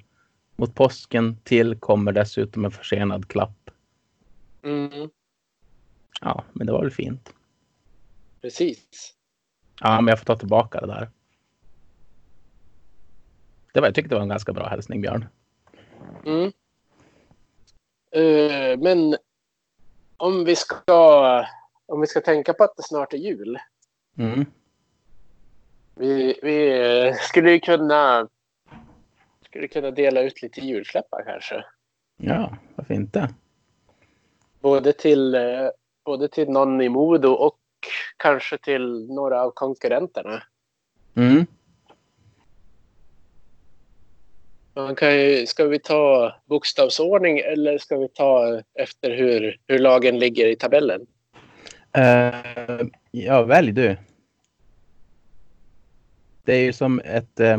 [0.56, 3.69] Mot påsken till kommer dessutom en försenad klapp.
[4.63, 5.10] mm,
[6.22, 7.34] Ja, men det var väl fint.
[8.41, 9.13] precis.
[9.82, 11.10] Ja, men jag får ta tillbaka det där.
[13.74, 15.26] Det var, jag tyckte det var en ganska bra hälsning, Björn.
[16.26, 16.52] Mm.
[18.12, 19.17] Eh, men
[20.17, 21.46] om vi ska
[21.86, 23.58] om vi ska tänka på att det snart är jul.
[24.17, 24.45] Mm.
[25.95, 28.28] Vi, vi eh, skulle kunna
[29.54, 31.65] skulle kunna dela ut lite julklappar kanske.
[32.17, 33.34] Ja, varför inte?
[34.60, 35.69] Både till, eh,
[36.06, 37.58] både till någon i Modo och
[38.17, 40.43] kanske till några av konkurrenterna.
[41.15, 41.45] Mm.
[44.73, 50.19] Man kan ju, ska vi ta bokstavsordning eller ska vi ta efter hur, hur lagen
[50.19, 51.02] ligger i tabellen?
[51.97, 53.97] Uh, ja, välj du.
[56.43, 57.58] Det är ju som ett, eh,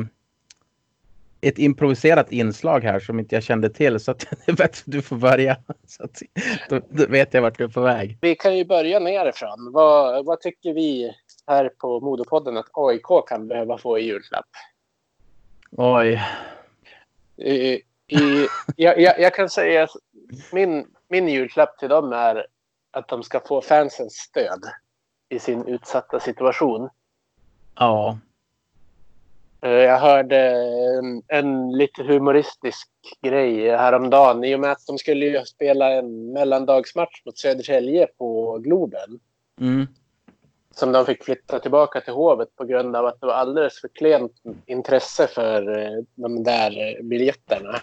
[1.41, 4.01] ett improviserat inslag här som inte jag kände till.
[4.01, 5.57] Så att det är bättre att du får börja.
[5.87, 6.23] Så att,
[6.69, 8.19] då, då vet jag vart du är på väg.
[8.21, 9.73] Vi kan ju börja nerifrån.
[9.73, 11.13] Vad, vad tycker vi
[11.47, 14.49] här på Modopodden att AIK kan behöva få i julklapp?
[15.71, 16.23] Oj.
[17.37, 19.91] I, i, jag, jag, jag kan säga att
[20.53, 22.47] min, min julklapp till dem är
[22.91, 24.65] att de ska få fansens stöd
[25.35, 26.89] i sin utsatta situation.
[27.75, 28.19] Ja.
[29.61, 30.39] Eh, Jag hörde
[30.99, 32.89] en, en lite humoristisk
[33.23, 39.21] grej häromdagen i och med att de skulle spela en mellandagsmatch mot Södertälje på Globen.
[39.61, 39.87] Mm.
[40.71, 43.89] Som de fick flytta tillbaka till Hovet på grund av att det var alldeles för
[43.89, 44.33] klent
[44.67, 47.81] intresse för eh, de där eh, biljetterna.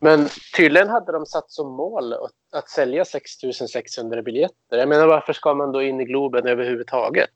[0.00, 4.78] Men tydligen hade de satt som mål att, att sälja 6600 biljetter.
[4.78, 7.30] Jag menar varför ska man då in i Globen överhuvudtaget?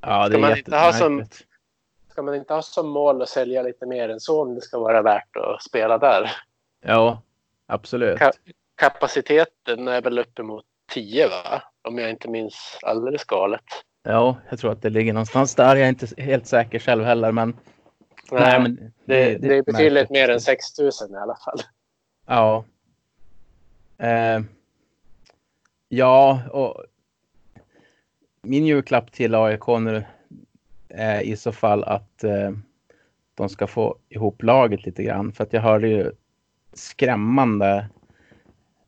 [0.00, 1.48] Ja, det Ska är man inte ha som- jättemärkligt.
[2.10, 4.78] Ska man inte ha som mål att sälja lite mer än så om det ska
[4.78, 6.30] vara värt att spela där?
[6.84, 7.22] Ja,
[7.66, 8.18] absolut.
[8.20, 8.32] Ka-
[8.76, 11.62] Kapaciteten är väl uppemot 10 va?
[11.88, 13.60] Om jag inte minns alldeles galet.
[14.02, 15.76] Ja, jag tror att det ligger någonstans där.
[15.76, 17.56] Jag är inte helt säker själv heller, men
[18.30, 20.10] Nej, men det, det, är betydligt märkligt.
[20.10, 21.58] mer än 6 000 i alla fall.
[22.26, 22.64] Ja.
[23.98, 24.42] Eh,
[25.88, 26.84] ja, och
[28.42, 30.04] min julklapp till AIK nu
[30.88, 32.50] är i så fall att eh,
[33.34, 35.32] de ska få ihop laget lite grann.
[35.32, 36.12] För att jag hörde ju
[36.72, 37.86] skrämmande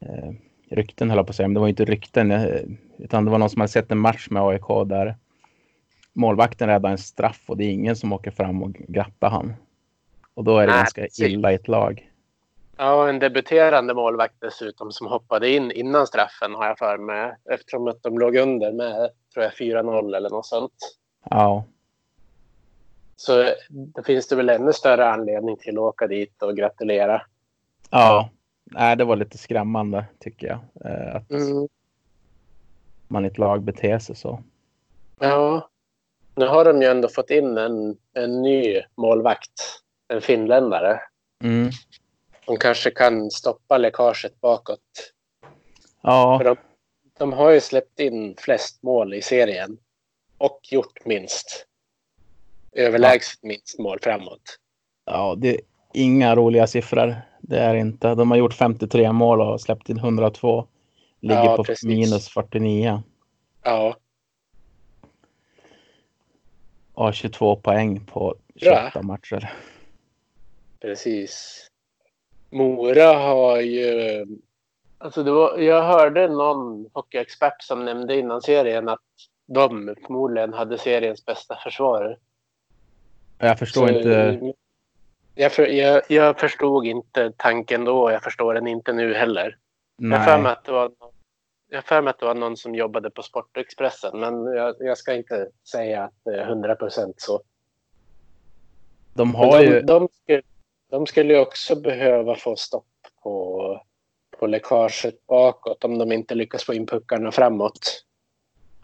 [0.01, 0.31] eh,
[0.71, 1.49] rykten, höll jag på att säga.
[1.49, 2.63] Men det var ju inte rykten, eh,
[2.99, 5.17] utan det var någon som hade sett en match med AIK där
[6.15, 9.55] målvakten räddar en straff och det är ingen som åker fram och grattar han.
[10.35, 11.29] Och då är det Nej, ganska precis.
[11.29, 12.11] illa i ett lag.
[12.77, 17.35] Ja, en debuterande målvakt dessutom som hoppade in innan straffen har jag för mig.
[17.51, 20.73] Eftersom att de låg under med, tror jag, 4-0 eller något sånt.
[21.31, 21.65] Ja,
[23.17, 27.23] Så det finns det väl ännu större anledning till att åka dit och gratulera.
[27.91, 28.31] Ja,
[28.65, 30.59] nej, det var lite skrämmande tycker jag.
[30.93, 31.69] Eh, att Mm.
[33.09, 34.43] man i ett lag beter sig så.
[35.19, 35.69] Ja,
[36.37, 39.81] nu har de ju ändå fått in en, en ny målvakt.
[40.09, 41.01] En finländare.
[41.45, 41.71] Mm.
[42.45, 44.81] Som kanske kan stoppa läckaget bakåt.
[46.03, 46.57] Ja, För de,
[47.19, 49.79] de har ju släppt in flest mål i serien.
[50.39, 51.67] Och gjort minst.
[52.73, 54.59] Överlägset minst mål framåt.
[55.07, 55.61] ja, det är
[55.93, 57.17] inga roliga siffror.
[57.41, 58.15] Det är inte.
[58.15, 60.67] De har gjort 53 mål och släppt in 102.
[61.21, 61.85] Ligger Ja, på precis.
[61.89, 63.03] minus 49.
[63.63, 63.97] Ja,
[66.95, 69.53] har 22 poäng på 28 matcher.
[70.81, 71.61] precis.
[72.51, 74.27] Mora har ju...
[74.99, 79.01] Alltså det var, jag hörde någon hockeyexpert som nämnde innan serien att
[79.47, 82.19] de förmodligen hade seriens bästa försvar.
[83.39, 84.41] Jag förstår Så, inte.
[85.35, 88.11] Jag, för, jag, jag förstod inte tanken då.
[88.11, 89.57] Jag förstår den inte nu heller.
[89.97, 90.91] Jag har för mig Nej, att det var,
[91.69, 94.21] jag har för mig att det var någon som jobbade på Sportexpressen.
[94.21, 97.43] Men jag, jag ska inte säga att det är 100 procent så.
[99.15, 99.81] de har de, ju.
[99.81, 100.43] de, skulle,
[100.91, 102.87] de skulle ju också behöva få stopp
[103.23, 103.81] på,
[104.39, 108.05] på läckaget bakåt om de inte lyckas få in puckarna framåt.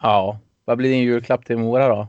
[0.02, 2.08] Ja, vad blir din julklapp till Mora då?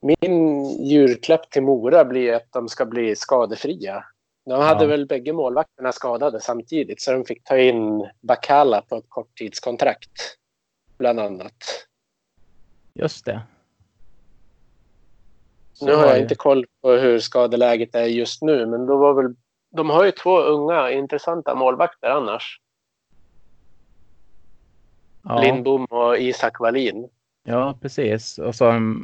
[0.00, 4.04] Min julklapp till Mora blir att de ska bli skadefria.
[4.46, 4.88] De hade Ja.
[4.88, 10.36] väl bägge målvakterna skadade samtidigt så de fick ta in Bakala på ett korttidskontrakt.
[10.98, 11.86] Bland annat.
[12.94, 13.40] Just det.
[15.72, 16.20] Så Nu har jag det.
[16.22, 19.34] inte koll på hur skadeläget är just nu men då var väl
[19.70, 22.60] de har ju två unga intressanta målvakter annars.
[25.22, 25.40] Ja.
[25.40, 27.08] Lindbom och Isak Wallin.
[27.44, 28.38] Ja, precis.
[28.38, 28.96] Och så har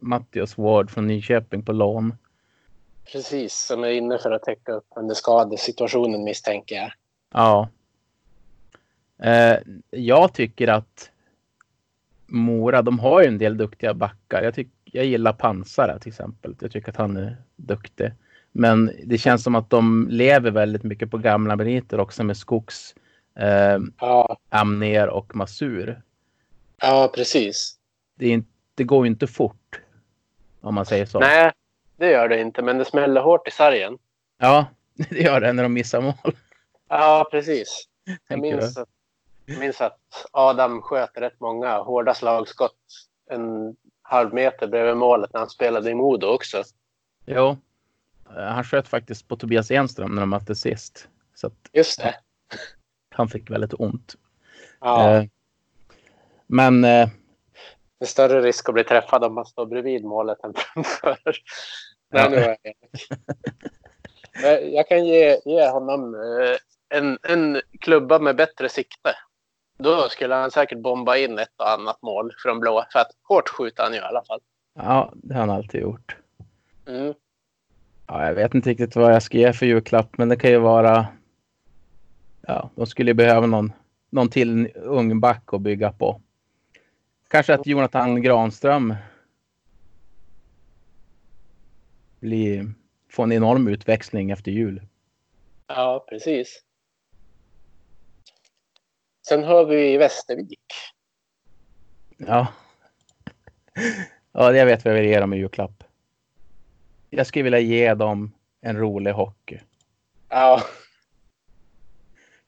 [0.00, 2.14] Mattias Ward från Nyköping på lån.
[3.12, 6.92] Precis, som är inne för att täcka upp under skadesituationen misstänker jag.
[7.32, 7.68] Ja.
[9.22, 9.58] Eh,
[9.90, 11.10] jag tycker att
[12.26, 14.42] Mora, de har ju en del duktiga backar.
[14.42, 16.56] Jag, tyck, jag gillar Pansara till exempel.
[16.60, 18.12] Jag tycker att han är duktig.
[18.52, 22.94] Men det känns som att de lever väldigt mycket på gamla meriter också med Skogs,
[23.34, 26.02] eh, Ja, Amner och Masur.
[26.80, 27.76] ja precis.
[28.14, 29.80] Det, inte, det går ju inte fort.
[30.60, 31.18] Om man säger så.
[31.20, 31.52] Nej,
[31.98, 33.98] det gör det inte, men det smäller hårt i sargen.
[34.38, 34.66] Ja,
[35.10, 36.36] det gör det när de missar mål.
[36.88, 37.84] Ja, precis.
[38.28, 38.88] Jag minns att,
[39.46, 39.98] jag minns att
[40.30, 42.76] Adam sköt rätt många hårda slagskott
[43.30, 46.62] en halv meter bredvid målet när han spelade i Modo också.
[47.26, 47.56] Jo.
[48.36, 51.08] Eh, Han sköt faktiskt på Tobias Enström när de möttes sist.
[51.34, 52.14] Så Just det.
[53.14, 54.14] han fick väldigt ont.
[54.80, 55.24] Ja, Eh,
[56.46, 57.08] Men eh,
[57.98, 61.18] det är större risk att bli träffad om man står bredvid målet än framför.
[62.10, 62.74] Nej, nu är jag.
[64.42, 69.14] Men Jag kan ge, ge honom eh, en, en klubba med bättre sikte.
[69.78, 72.84] Då skulle han säkert bomba in ett och annat mål från blå.
[72.92, 74.40] För att hårt skjuter han ju i alla fall.
[74.74, 76.16] ja, det har han alltid gjort.
[76.86, 77.14] Mm.
[78.06, 80.58] Ja, jag vet inte riktigt vad jag ska ge för julklapp, men det kan ju
[80.58, 81.06] vara.
[82.40, 83.72] Ja, de skulle behöva någon,
[84.10, 86.20] någon till ung back att bygga på.
[87.28, 88.94] Kanske att Jonathan Granström
[92.20, 92.74] blir,
[93.10, 94.82] får en enorm utväxling efter jul.
[95.66, 96.62] Ja, precis.
[99.28, 100.72] Sen har vi Västervik.
[102.16, 102.46] Ja.
[104.32, 105.84] Ja, jag vet vad jag vill ge dem i julklapp.
[107.10, 109.60] Jag skulle vilja ge dem en rolig hockey.
[110.28, 110.62] Ja,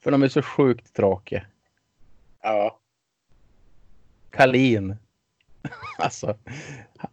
[0.00, 1.46] För de är så sjukt tråkiga.
[2.42, 2.80] ja,
[4.30, 4.96] Kalin.
[5.98, 6.38] Alltså,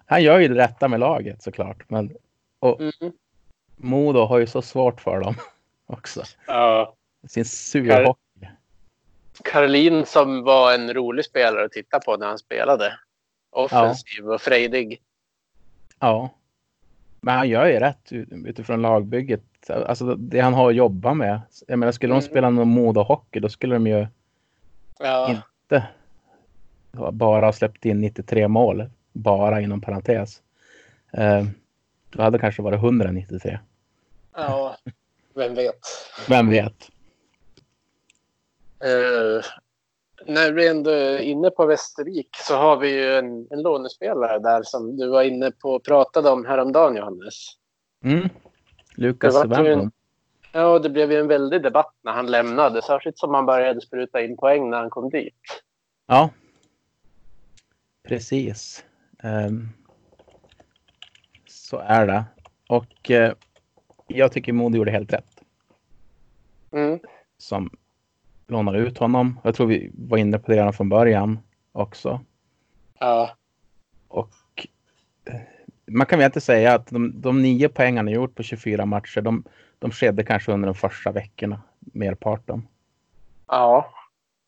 [0.06, 1.89] han gör ju det rätta med laget såklart.
[1.89, 2.17] Men
[2.60, 3.13] och mm.
[3.76, 5.36] Modo har ju så svårt för dem
[5.86, 6.24] också.
[6.48, 6.93] ja.
[7.28, 8.48] Sin surhockey.
[9.43, 12.93] Karolin som var en rolig spelare att titta på när han spelade.
[13.50, 15.02] Offensiv och frejdig.
[16.00, 16.30] Ja.
[17.22, 18.12] Men han gör ju rätt
[18.46, 19.41] utifrån lagbygget.
[19.70, 21.41] Alltså det han har att jobba med.
[21.67, 22.30] Jag menar, skulle de Mm.
[22.30, 24.08] spela någon Modo-hockey då skulle de ju
[25.00, 25.88] Ja, inte
[27.12, 28.89] bara ha släppt in 93 mål.
[29.13, 30.41] Bara inom parentes.
[32.10, 33.60] Då hade det kanske varit 193.
[34.36, 34.78] ja,
[35.34, 35.80] vem vet.
[36.30, 36.89] Vem vet?
[38.80, 39.46] Eh,
[40.26, 44.63] när vi ändå är inne på Västervik så har vi ju en, en lånespelare där
[44.63, 47.34] som du var inne på och pratade om häromdagen Johannes.
[48.04, 48.30] Mm.
[48.96, 49.36] Lukas.
[50.52, 54.22] Ja, det blev ju en väldig debatt när han lämnade, särskilt som han började spruta
[54.22, 55.63] in poäng när han kom dit.
[56.08, 56.30] Ja.
[58.04, 58.84] Precis.
[59.24, 59.70] Ehm,
[61.69, 62.23] så är det.
[62.69, 63.34] Och eh,
[64.08, 65.43] jag tycker Modo gjorde helt rätt.
[66.71, 66.99] Mm.
[67.38, 67.69] Som
[68.47, 69.39] lånade ut honom.
[69.43, 71.39] Jag tror vi var inne på det redan från början
[71.71, 72.21] också.
[72.99, 73.36] Ja,
[74.08, 74.30] Och
[75.25, 75.41] eh,
[75.86, 78.86] man kan väl inte säga att de, de nio poäng han har gjort på 24
[78.86, 79.43] matcher, de,
[79.80, 82.67] de skedde kanske under de första veckorna, merparten.
[83.47, 83.93] ja,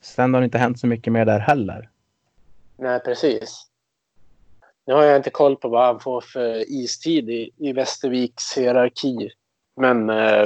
[0.02, 1.90] Sen har det inte hänt så mycket mer där heller.
[2.78, 3.69] nej precis.
[4.90, 9.30] Nu har jag inte koll på vad han får för istid i, i Västerviks hierarki.
[9.76, 10.46] Men eh,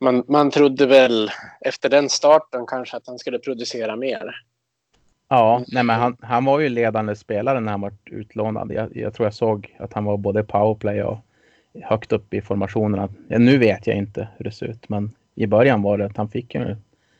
[0.00, 4.42] man, man trodde väl efter den starten kanske att han skulle producera mer.
[5.28, 8.72] Ja, nej men han, han var ju ledande spelare när han var utlånad.
[8.72, 11.18] Jag, jag tror jag såg att han var både powerplay och
[11.82, 13.08] högt upp i formationerna.
[13.28, 16.16] Ja, nu vet jag inte hur det ser ut, men i början var det att
[16.16, 16.76] han fick en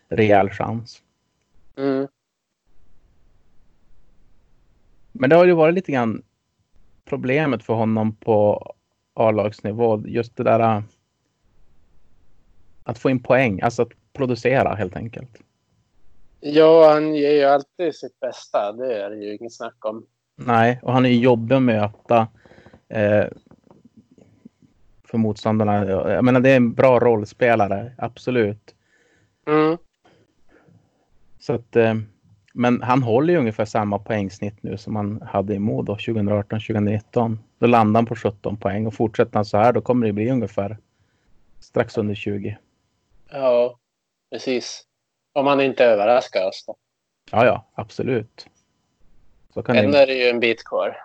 [0.08, 1.02] rejäl chans.
[1.76, 2.08] Mm.
[5.18, 6.22] Men det har ju varit lite grann
[7.04, 8.66] problemet för honom på
[9.14, 10.02] A-lagsnivå.
[10.06, 10.82] Just det där äh,
[12.82, 15.38] att få in poäng, alltså att producera helt enkelt.
[16.40, 18.72] Ja, han ger ju alltid sitt bästa.
[18.72, 20.06] Det är det ju inget snack om.
[20.36, 22.28] Nej, och han är ju jobbig att möta.
[22.88, 23.26] Eh,
[25.04, 25.86] för motståndarna.
[25.86, 28.74] Jag menar, det är en bra rollspelare, absolut.
[29.46, 29.78] Mm.
[31.38, 31.94] Så att, eh,
[32.58, 37.38] men han håller ju ungefär samma poängsnitt nu som han hade i Modo 2018-2019.
[37.58, 40.30] Då landar han på 17 poäng och fortsätter han så här då kommer det bli
[40.30, 40.78] ungefär
[41.60, 42.58] strax under 20.
[43.30, 43.78] Ja,
[44.30, 44.84] precis.
[45.32, 46.76] Om han inte överraskar oss då.
[47.30, 48.46] Ja, ja, absolut.
[49.54, 50.96] Så kan Än det, är det ju en bit kvar.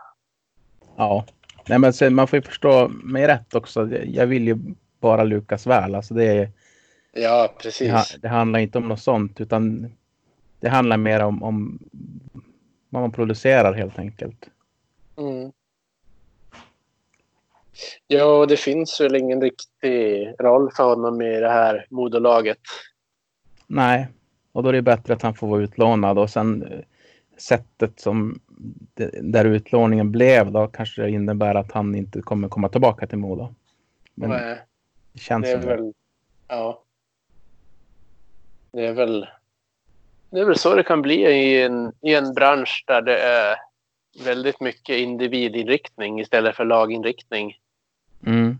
[0.98, 1.26] ja.
[1.68, 3.89] Nej, men sen, man får ju förstå mig rätt också.
[4.06, 4.58] Jag vill ju
[5.00, 5.96] bara Lukas väl.
[5.96, 6.52] Alltså det, är,
[7.13, 7.92] Ja, det, precis.
[7.92, 9.92] ha- det handlar inte om något sånt utan
[10.63, 11.80] det handlar mer om, om
[12.89, 14.49] vad man producerar helt enkelt.
[15.17, 15.52] Mm.
[18.08, 22.60] Ja, det finns väl ingen riktig roll för honom i det här modolaget.
[23.67, 24.08] Nej,
[24.52, 26.80] och då är det bättre att han får vara utlånad och sen eh,
[27.38, 28.39] sättet som
[29.21, 33.56] där utlåningen blev då kanske det innebär att han inte kommer komma tillbaka till Modo.
[34.15, 34.62] Men Nej,
[35.13, 35.93] det känns det är väl...
[36.47, 36.84] Ja.
[38.71, 39.28] Det är väl...
[40.34, 43.56] Det är väl så det kan bli i en, i en bransch där det är
[44.26, 47.58] väldigt mycket individinriktning istället för laginriktning.
[48.26, 48.58] Mm.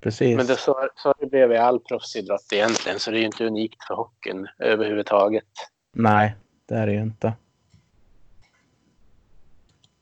[0.00, 0.36] Precis.
[0.36, 3.46] Men det, så, så det blivit i all proffsidrott egentligen, så det är ju inte
[3.46, 5.44] unikt för hockeyn överhuvudtaget.
[5.92, 6.34] Nej,
[6.66, 7.32] det är det ju inte.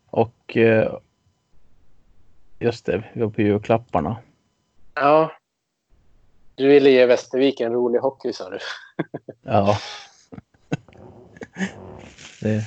[0.06, 0.98] Och eh,
[2.58, 4.16] just det, vi var på julklapparna.
[4.94, 5.35] Ja.
[6.56, 8.58] Du ville ge Västervik en rolig hockey, sa du.
[9.42, 9.78] Ja.
[12.40, 12.64] det,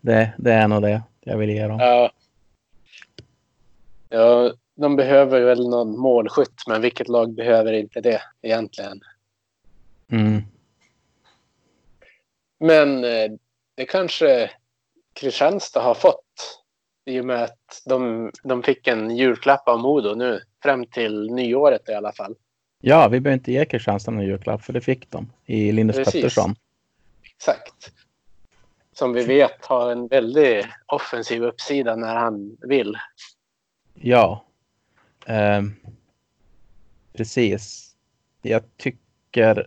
[0.00, 1.78] det, det är nog det jag vill ge dem.
[1.78, 2.12] Ja.
[4.08, 9.00] Ja, de behöver väl någon målskytt, men vilket lag behöver inte det egentligen?
[10.10, 10.42] Mm.
[12.60, 13.30] Men eh,
[13.74, 14.50] det kanske
[15.14, 16.62] Kristianstad har fått
[17.04, 21.88] i och med att de, de fick en julklapp av Modo nu, fram till nyåret
[21.88, 22.36] i alla fall.
[22.80, 26.14] Ja, vi behöver inte ge Kristianstad någon julklapp för det fick de i Linus Precis.
[26.14, 26.54] Pettersson.
[27.36, 27.92] Exakt.
[28.92, 32.96] Som vi vet har en väldigt offensiv uppsida när han vill.
[33.94, 34.44] Ja.
[35.26, 35.74] Ehm,
[37.12, 37.94] precis.
[38.42, 39.66] Jag tycker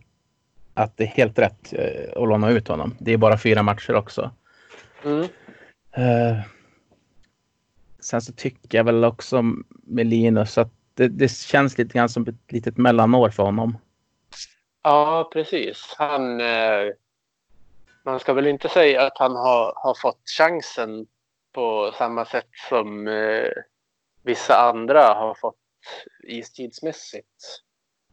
[0.74, 2.96] att det är helt rätt eh, att låna ut honom.
[3.00, 4.32] Det är bara fyra matcher också.
[5.06, 5.28] Mm.
[5.92, 6.40] Eh,
[8.00, 9.42] sen så tycker jag väl också
[9.84, 13.78] med Linus att det, det känns lite grann som ett litet mellanår för honom.
[14.84, 15.96] Ja, precis.
[15.98, 16.94] Han, eh,
[18.06, 21.08] man ska väl inte säga att han har, har fått chansen
[21.54, 23.50] på samma sätt som eh,
[24.24, 25.56] vissa andra har fått
[26.24, 27.62] istidsmässigt.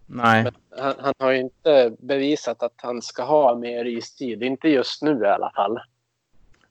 [0.07, 4.43] Nej, han, han har ju inte bevisat att han ska ha mer istid.
[4.43, 5.79] Inte just nu i alla fall.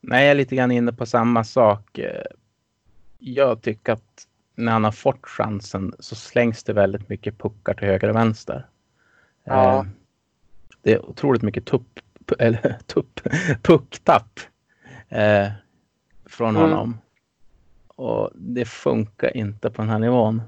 [0.02, 1.98] Nej, jag är lite grann inne på samma sak.
[1.98, 2.24] Eh,
[3.20, 4.27] Jag tycker att
[4.58, 8.66] när han har fått chansen så slängs det väldigt mycket puckar till höger och vänster.
[9.44, 9.76] Ja.
[9.78, 9.84] Eh,
[10.82, 12.00] det är otroligt mycket tupp,
[12.40, 13.20] eller tupp,
[13.62, 14.40] pucktapp
[15.10, 15.48] eh,
[16.26, 16.62] från Mm.
[16.62, 16.98] honom.
[17.88, 20.42] Och det funkar inte på den här nivån.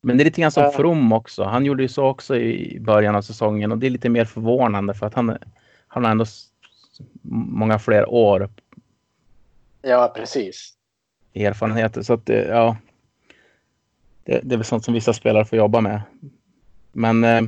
[0.00, 0.72] Men det är lite grann som Ja.
[0.72, 1.44] From också.
[1.44, 4.94] Han gjorde ju så också i början av säsongen och det är lite mer förvånande
[4.94, 5.38] för att han,
[5.88, 6.24] han har ändå
[7.22, 8.48] många fler år
[9.82, 10.74] Ja, precis.
[11.34, 12.02] Erfarenheter.
[12.02, 12.76] Så att det, ja.
[14.24, 16.02] Det, det är väl sånt som vissa spelare får jobba med.
[16.92, 17.42] Men eh,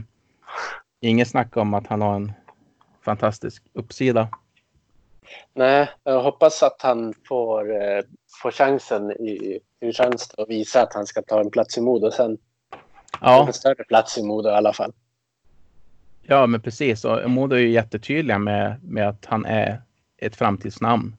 [1.00, 2.32] inget snack om att han har en
[3.00, 4.28] fantastisk uppsida.
[5.54, 8.02] Nej, jag hoppas att han får, eh,
[8.42, 12.38] får chansen i det och visa att han ska ta en plats i Modo sen.
[13.20, 14.92] Ja, En större plats i Modo i alla fall.
[16.22, 17.04] ja men precis.
[17.04, 19.82] Och Modo är ju jättetydliga med, med att han är
[20.16, 21.16] ett framtidsnamn.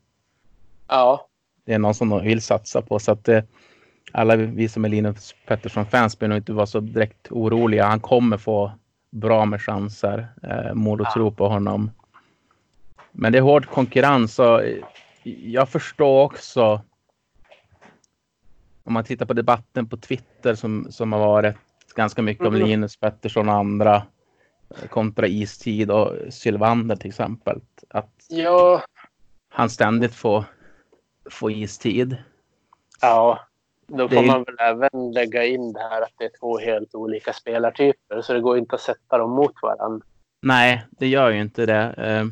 [0.87, 1.26] Ja,
[1.67, 2.99] Det är någon som de vill satsa på.
[2.99, 3.43] Så att eh,
[4.11, 7.85] alla vi som är Linus Pettersson-fans behöver nog inte vara så direkt oroliga.
[7.85, 8.71] Han kommer få
[9.11, 10.27] bra med chanser.
[10.43, 11.13] Eh, Modo Ja.
[11.13, 11.91] tror på honom.
[13.11, 14.77] Men det är hård konkurrens och eh,
[15.23, 16.81] jag förstår också
[18.83, 21.55] om man tittar på debatten på Twitter som, som har varit
[21.95, 22.65] ganska mycket om Mhm.
[22.65, 23.95] Linus Pettersson och andra
[24.81, 27.61] eh, kontra istid och Sylvander till exempel.
[27.89, 28.81] Att ja,
[29.49, 30.43] han ständigt får,
[31.29, 32.17] får istid.
[33.01, 33.39] ja.
[33.89, 36.57] Då Det får är- man väl även lägga in det här att det är två
[36.59, 38.21] helt olika spelartyper.
[38.21, 40.05] Så det går inte att sätta dem mot varandra.
[40.41, 41.93] Nej, det gör ju inte det.
[41.97, 42.25] Eh,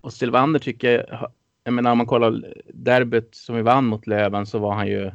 [0.00, 1.30] Och Sylvander tycker jag,
[1.64, 5.10] jag menar om man kollar derbyt som vi vann mot Löven så var han ju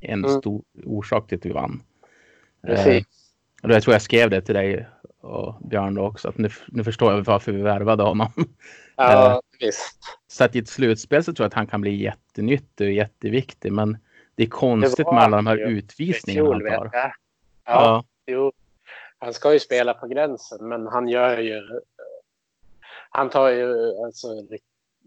[0.00, 0.40] en Mm.
[0.40, 1.82] stor orsak till att vi vann.
[2.62, 3.06] Eh, Precis.
[3.62, 4.86] och jag tror jag skrev det till dig
[5.28, 8.32] och Björn också, att nu, nu förstår jag varför vi värvade honom.
[8.96, 9.98] Ja, visst.
[10.26, 13.72] Så att i ett slutspel så tror jag att han kan bli jättenyttig och jätteviktig,
[13.72, 13.98] men
[14.34, 15.64] det är konstigt Det med alla de här ju.
[15.64, 16.90] utvisningarna han tar.
[16.92, 17.12] Ja,
[17.64, 18.52] Ja, Jo,
[19.18, 21.60] han ska ju spela på gränsen, men han gör ju...
[23.10, 24.28] Han tar ju alltså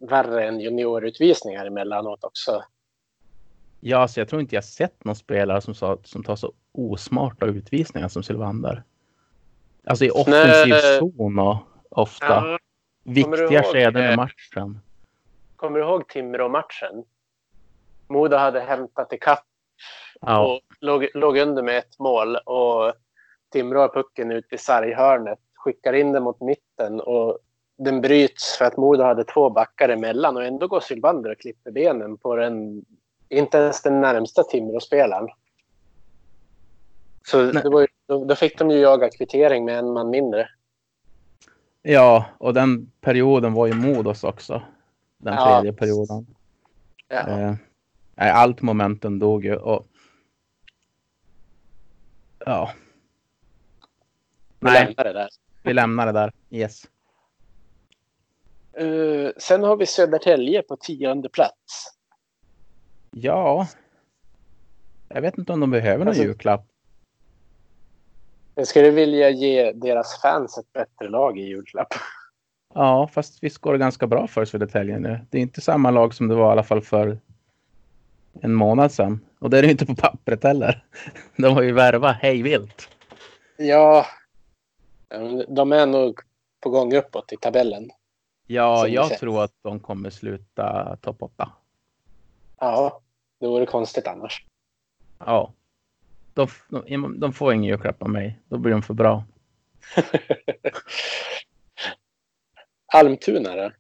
[0.10, 2.64] värre än juniorutvisningar emellanåt också.
[3.80, 7.46] ja, så jag tror inte jag sett någon spelare som, sa, som tar så osmarta
[7.46, 8.84] utvisningar som Sylvander.
[9.84, 11.00] Alltså i offensiv Nej.
[11.00, 11.58] zon
[11.90, 12.26] ofta.
[12.26, 12.60] Ja,
[13.04, 14.80] Viktiga skeden eh, i matchen.
[15.56, 17.04] kommer du ihåg Timrå-matchen?
[18.08, 19.46] Modo hade hämtat ikapp
[20.22, 22.94] Ja, och låg, låg under med ett mål och
[23.52, 27.40] Timrå har pucken ut i sarghörnet, skickar in den mot mitten och
[27.78, 31.72] den bryts för att Modo hade två backar emellan och ändå går Sylvander och klipper
[31.72, 32.86] benen på den,
[33.30, 35.28] inte ens den närmsta Timrå-spelaren.
[37.28, 37.64] Så Nej.
[37.64, 40.50] det var ju, då, då fick de ju jaga kvittering med en man mindre.
[41.82, 44.62] ja, och den perioden var ju Modos också.
[45.18, 45.46] Den Ja.
[45.62, 46.28] tredje perioden.
[47.08, 47.28] Ja.
[48.16, 49.56] Eh, allt momentum dog ju.
[49.56, 49.88] Och,
[52.46, 52.72] ja,
[54.60, 54.86] Vi nej.
[54.86, 55.30] lämnar det där.
[55.64, 56.32] vi lämnar det där.
[56.50, 56.84] Yes.
[58.74, 61.98] Eh, sen har vi Södertälje på tionde plats.
[63.12, 63.68] Ja.
[65.08, 66.66] Jag vet inte om de behöver någon Alltså- julklapp.
[68.56, 71.94] Jag skulle vilja ge deras fans ett bättre lag i julklapp.
[72.74, 75.20] Ja, fast visst går det ganska bra för Södertälje nu.
[75.30, 77.20] Det är inte samma lag som det var i alla fall för
[78.42, 79.26] en månad sedan.
[79.40, 80.86] Och det är det ju inte på pappret heller.
[81.36, 82.90] De har ju värvat hej vilt.
[83.58, 84.06] Ja,
[85.48, 86.20] de är nog
[86.60, 87.90] på gång uppåt i tabellen.
[88.48, 91.50] Ja, jag tror att de kommer sluta topp 8.
[92.60, 93.02] Ja,
[93.40, 94.46] det vore konstigt annars.
[95.20, 95.54] Ja.
[96.34, 98.40] De, de, de får ingen julklapp av mig.
[98.50, 99.24] Då blir de för bra.
[102.94, 103.72] Almtuna då?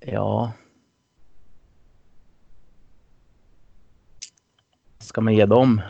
[0.00, 0.52] Ja.
[4.98, 5.80] Ska man ge dem?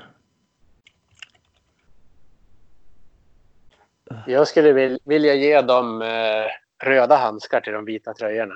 [4.27, 6.47] Jag skulle vil- vilja ge dem eh,
[6.87, 8.55] röda handskar till de vita tröjorna.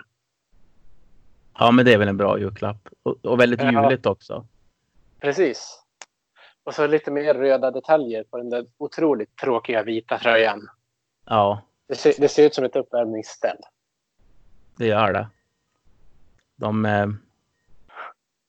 [1.59, 2.89] Ja, men det är väl en bra julklapp.
[3.03, 3.84] Och, och väldigt Ja.
[3.91, 4.47] juligt också.
[5.20, 5.78] Precis.
[6.69, 10.69] Och så lite mer röda detaljer på den där otroligt tråkiga vita tröjan.
[11.27, 13.57] Ja, Det ser, det ser ut som ett uppvärmningsställ.
[14.77, 15.29] det gör det.
[16.57, 17.07] De, eh,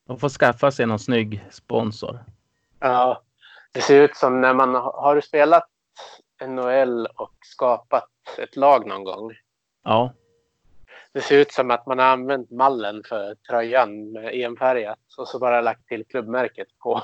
[0.06, 2.24] de får skaffa sig någon snygg sponsor.
[2.80, 3.22] Ja,
[3.72, 5.68] det ser ut som när man har har du spelat
[6.46, 9.32] NHL och skapat ett lag någon gång.
[9.84, 10.12] Ja,
[11.12, 15.38] Det ser ut som att man har använt mallen för tröjan med enfärgat och så
[15.38, 17.02] bara lagt till klubbmärket på.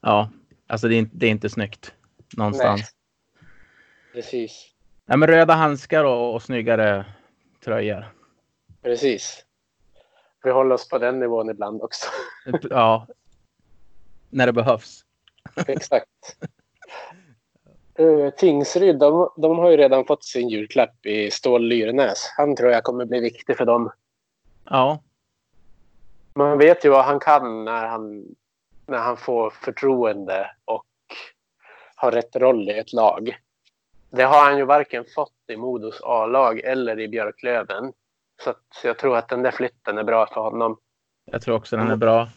[0.00, 0.30] Ja.
[0.66, 1.94] Alltså det är, inte- det är inte snyggt
[2.36, 2.80] någonstans.
[2.80, 3.42] Nej.
[4.12, 4.66] Precis.
[5.06, 7.04] Nej, men röda handskar och, och snyggare
[7.64, 8.14] tröjor.
[8.82, 9.44] Precis.
[10.44, 12.06] Vi håller oss på den nivån ibland också.
[12.70, 13.06] Ja,
[14.30, 15.04] när det behövs.
[15.66, 16.08] Exakt.
[18.00, 22.32] Uh, Tingsryd, de, de har ju redan fått sin julklapp i Stål Lyrenäs.
[22.36, 23.92] Han tror jag kommer bli viktig för dem.
[24.64, 25.02] Ja,
[26.34, 28.24] Man vet ju vad han kan när han,
[28.90, 30.84] när han får förtroende och
[31.94, 33.38] har rätt roll i ett lag.
[34.10, 37.92] Det har han ju varken fått i Modos A-lag eller i Björklöven.
[38.44, 40.76] Så att jag tror att den där flytten är bra för honom.
[41.24, 42.28] jag tror också den är bra.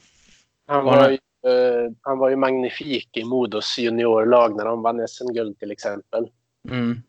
[0.66, 1.18] Han Var ju,
[1.52, 6.30] eh, han var ju magnifik i Modos juniorlag när de vann SM-guld till exempel.
[6.70, 7.02] Mm.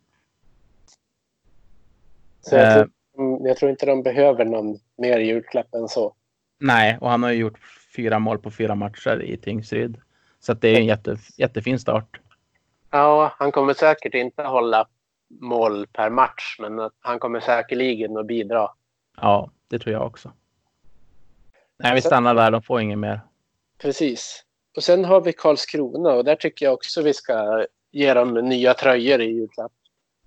[2.41, 2.75] Så jag, Eh.
[2.75, 6.15] tror, mm, jag tror inte de behöver någon mer julklapp än så.
[6.59, 7.59] Nej, och han har ju gjort
[7.97, 10.01] fyra mål på fyra matcher i Tingsryd.
[10.41, 12.21] Så det är en jätte, jättefin start.
[12.91, 14.89] Ja, han kommer säkert inte hålla
[15.41, 18.69] mål per match, men han kommer säkerligen att bidra.
[19.17, 20.33] Ja, det tror jag också.
[21.77, 22.51] Nej, vi stannar där.
[22.51, 23.21] De får inget mer.
[23.79, 24.45] Precis.
[24.77, 28.75] Och sen har vi Karlskrona och där tycker jag också vi ska ge dem nya
[28.75, 29.73] tröjor i julklapp.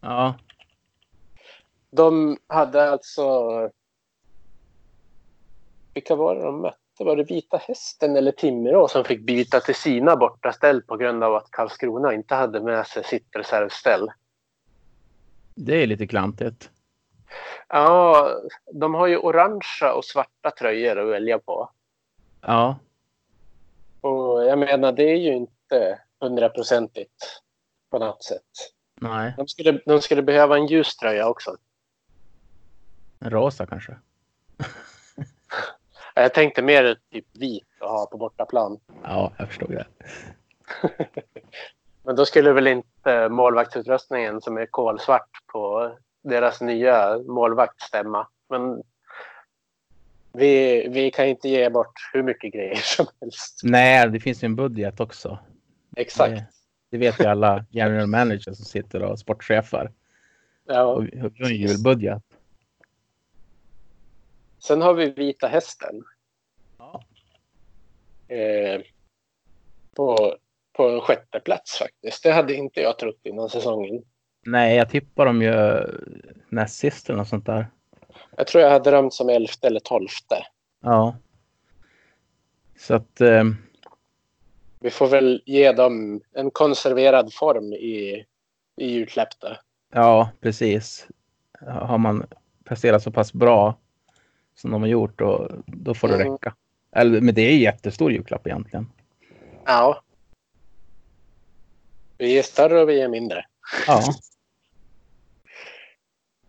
[0.02, 0.36] Ja,
[1.92, 3.50] De hade alltså...
[5.94, 6.78] Vilka var det de mötte?
[7.00, 11.36] Var det Vita Hästen eller Timrå som fick byta till sina bortaställ på grund av
[11.36, 14.12] att Karlskrona inte hade med sig sitt reservställ?
[15.60, 16.70] det är lite klantigt.
[17.68, 18.30] Ja,
[18.74, 21.70] de har ju orangea och svarta tröjor att välja på.
[22.42, 22.80] Ja,
[24.02, 27.42] Och jag menar, det är ju inte hundraprocentigt
[27.90, 28.44] på något sätt.
[29.02, 29.34] nej.
[29.38, 31.58] De skulle, de skulle behöva en ljus tröja också.
[33.20, 33.98] En rosa kanske.
[36.22, 38.80] Jag tänkte mer typ vit att ha på bortaplan.
[39.04, 39.86] Ja, jag förstod det.
[42.04, 45.92] Men då skulle väl inte målvaktsutrustningen som är kolsvart på
[46.24, 48.28] deras nya målvakt stämma.
[48.50, 48.84] Men
[50.34, 53.62] vi, vi kan inte ge bort hur mycket grejer som helst.
[53.64, 55.40] Nej, det finns ju en budget också.
[55.96, 56.32] Exakt.
[56.32, 56.46] Det,
[56.92, 59.92] det vet ju alla general managers som sitter och sportchefer.
[60.66, 60.84] Ja.
[60.84, 62.24] Och har en julbudget.
[64.60, 66.04] Sen har vi Vita Hästen.
[66.78, 67.04] Ja.
[68.36, 68.82] Eh,
[69.96, 70.36] på,
[70.74, 72.24] på en sjätte plats faktiskt.
[72.24, 74.04] Det hade inte jag trott innan säsongen.
[74.46, 75.54] Nej, jag tippar dem ju
[76.50, 77.68] näst sist eller något sånt där.
[78.36, 80.36] Jag tror jag hade dem som elfte eller tolfte.
[80.82, 81.16] Ja.
[82.78, 83.44] Så att eh,
[84.80, 88.26] Vi får väl ge dem en konserverad form i,
[88.76, 89.06] i
[89.40, 89.58] då.
[89.94, 91.08] ja, precis.
[91.62, 92.26] Har man
[92.64, 93.76] presterat så pass bra
[94.62, 96.32] som de har gjort då, då får det Mm.
[96.32, 96.56] räcka.
[96.92, 98.92] Eller, men det är en jättestor julklapp egentligen.
[99.66, 100.02] Ja.
[102.18, 103.46] Vi är större och vi är mindre.
[103.88, 104.02] Ja,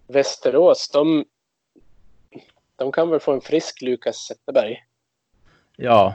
[0.06, 1.24] Västerås, de,
[2.76, 4.84] de kan väl få en frisk Lukas Zetterberg.
[5.76, 6.14] ja.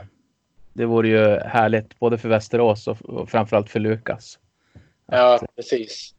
[0.76, 4.38] Det vore ju härligt både för Västerås och, och framförallt för Lukas.
[5.06, 6.14] Ja, precis.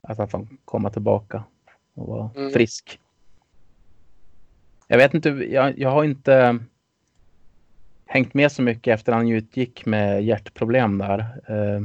[0.00, 1.44] Att han får komma tillbaka
[1.94, 2.52] och vara Mm.
[2.52, 2.98] frisk.
[4.86, 6.58] Jag vet inte, jag, jag har inte
[8.06, 11.18] hängt med så mycket efter han utgick med hjärtproblem där.
[11.48, 11.82] Eh,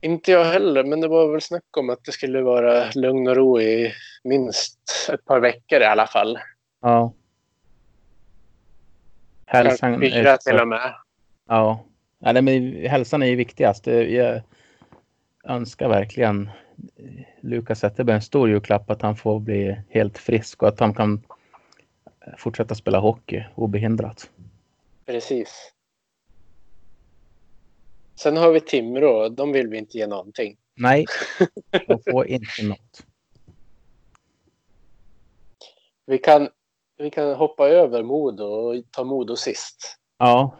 [0.00, 3.36] Inte jag heller, men det var väl snack om att det skulle vara lugn och
[3.36, 3.92] ro i
[4.24, 4.78] minst
[5.12, 6.38] ett par veckor i alla fall.
[6.82, 7.12] ja.
[9.46, 10.94] Hälsan fyra till och med.
[11.48, 11.84] Ja,
[12.18, 13.86] ja nej, men hälsan är ju viktigast.
[13.86, 14.40] Jag
[15.44, 16.50] önskar verkligen
[17.40, 21.22] Lukas Zetterberg en stor julklapp att han får bli helt frisk och att han kan
[22.38, 24.30] fortsätta spela hockey obehindrat.
[25.06, 25.72] Precis.
[28.14, 29.28] Sen har vi Timrå.
[29.28, 30.56] De vill vi inte ge någonting.
[30.76, 31.04] Nej,
[31.86, 33.06] de får inte något.
[36.06, 36.48] Vi kan,
[36.96, 39.96] vi kan hoppa över Modo och ta Modo sist.
[40.18, 40.54] Ja,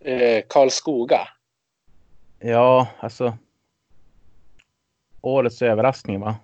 [0.00, 1.28] Eh, Karlskoga.
[2.38, 3.38] ja, alltså.
[5.20, 6.36] Årets överraskning, va?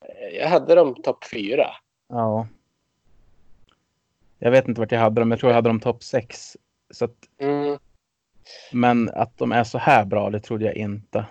[0.00, 1.66] Eh, Jag hade dem topp fyra.
[2.08, 2.46] Ja.
[4.38, 5.30] Jag vet inte vart jag hade dem.
[5.30, 6.56] Jag tror jag hade dem topp sex.
[6.90, 7.78] Så att, Mm.
[8.72, 11.26] men att de är så här bra, det trodde jag inte.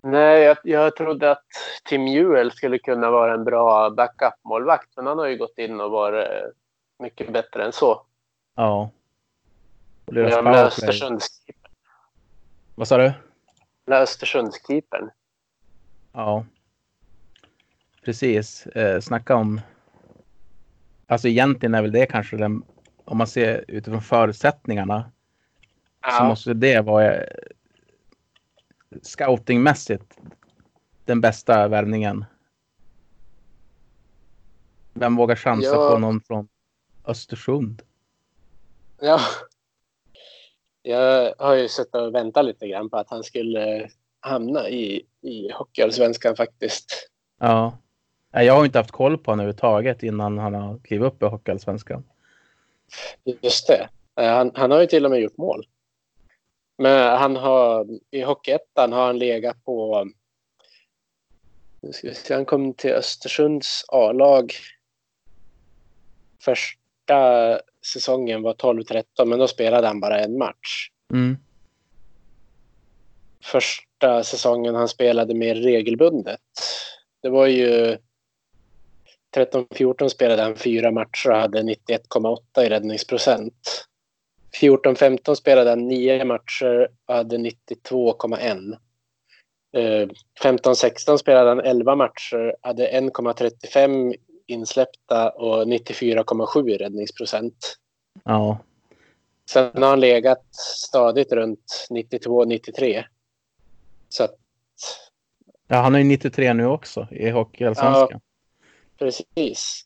[0.00, 1.44] Nej, jag, jag trodde att
[1.84, 4.88] Tim Juel skulle kunna vara en bra backup-målvakt.
[4.96, 6.48] Men han har ju gått in och varit eh,
[6.98, 8.02] mycket bättre än så.
[8.54, 8.90] Ja.
[10.04, 11.72] Och deras powerplay- Östersundskeepern.
[12.74, 13.12] Vad sa du?
[13.86, 15.10] Gamla Östersundskeepern.
[16.12, 16.44] Ja.
[18.04, 18.66] Precis.
[18.66, 19.60] Eh, snacka om...
[21.06, 22.62] Alltså egentligen är väl det kanske den...
[23.04, 25.02] Om man ser utifrån förutsättningarna
[26.04, 27.26] så Ja, måste det vara eh,
[29.02, 30.18] scoutingmässigt
[31.04, 32.24] den bästa värvningen.
[34.94, 35.90] Vem vågar chansa Ja.
[35.90, 36.48] på någon från
[37.04, 37.82] Östersund?
[39.00, 39.20] ja,
[40.82, 43.90] Jag har ju suttit och väntat lite grann på att han skulle
[44.20, 47.10] hamna i, i Hockeyallsvenskan faktiskt.
[47.40, 47.78] Ja.
[48.32, 52.04] Jag har inte haft koll på honom överhuvudtaget innan han har klivit upp i Hockeyallsvenskan.
[53.24, 53.88] Just det.
[54.20, 55.66] Eh, Han, han har ju till och med gjort mål.
[56.78, 60.04] Men han har, i Hockeyettan har han legat på...
[61.80, 64.52] Nu ska vi se, han kom till Östersunds A-lag.
[66.40, 67.60] Första
[67.92, 70.90] säsongen var 12-13, men då spelade han bara en match.
[71.12, 71.36] Mm.
[73.44, 76.40] Första säsongen han spelade mer regelbundet.
[77.22, 77.98] Det var ju
[79.36, 83.86] 13-14 spelade han fyra matcher och hade 91,8 i räddningsprocent.
[84.60, 88.76] 14-15 spelade han nio matcher och hade 92,1.
[89.76, 90.08] Eh,
[90.42, 94.14] 15-16 spelade han 11 matcher, hade 1,35
[94.46, 97.76] insläppta och 94,7 i räddningsprocent.
[98.24, 98.58] Ja.
[99.50, 103.04] Sen har han legat stadigt runt 92-93.
[104.08, 104.34] Så att,
[105.68, 108.20] ja, han är ju 93 nu också i Hockeyallsvenskan.
[108.98, 109.84] Precis.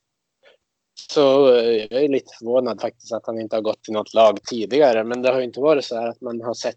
[0.94, 4.42] Så eh, jag är lite förvånad faktiskt att han inte har gått till något lag
[4.42, 5.04] tidigare.
[5.04, 6.76] Men det har ju inte varit så här att man har sett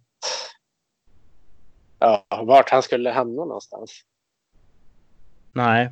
[1.99, 3.91] ja, vart han skulle hamna någonstans.
[5.53, 5.89] Nej.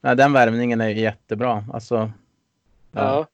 [0.00, 1.64] Nej, den värvningen är ju jättebra.
[1.72, 2.10] Alltså, ja,
[2.92, 3.26] Ja,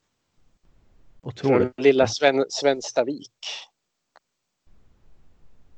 [1.21, 1.63] otroligt.
[1.75, 3.31] från lilla Sven, Svenstavik.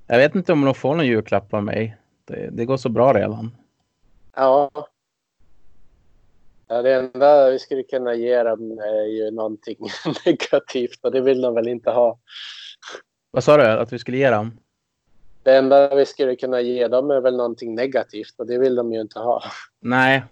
[0.07, 1.97] Jag vet inte om de får någon julklapp av mig.
[2.25, 3.57] Det, det går så bra redan.
[4.35, 4.71] Ja.
[6.69, 6.83] Ja.
[6.83, 9.79] Det enda vi skulle kunna ge dem är ju någonting
[10.27, 12.19] negativt och det vill de väl inte ha.
[13.31, 14.59] Vad sa du att vi skulle ge dem?
[15.43, 18.93] Det enda vi skulle kunna ge dem är väl någonting negativt och det vill de
[18.93, 19.43] ju inte ha.
[19.81, 20.25] Nej.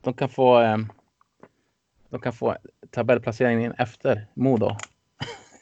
[0.00, 0.60] De kan få.
[0.60, 0.76] Eh,
[2.08, 2.56] de kan få
[2.90, 4.76] tabellplaceringen efter Modo.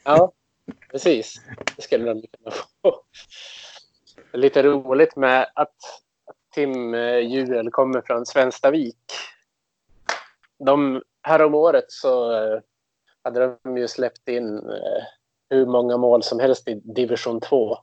[0.03, 0.31] Ja,
[0.91, 1.41] precis.
[1.75, 3.01] Det skulle de kunna få.
[4.31, 5.75] Det är lite roligt med att
[6.27, 8.97] att Tim eh, Juel kommer från Svenstavik.
[10.59, 12.59] De, härom året så eh,
[13.23, 15.03] hade de ju släppt in eh,
[15.49, 17.77] hur många mål som helst i division 2.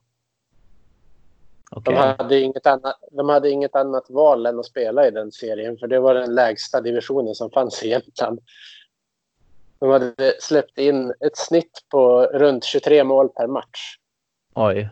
[1.70, 1.94] Okej.
[1.94, 5.78] De, hade inget annat, de hade inget annat val än att spela i den serien
[5.78, 8.40] för det var den lägsta divisionen som fanns i Jämtland.
[9.78, 13.96] De hade släppt in ett snitt på runt 23 mål per match.
[14.54, 14.88] Oj,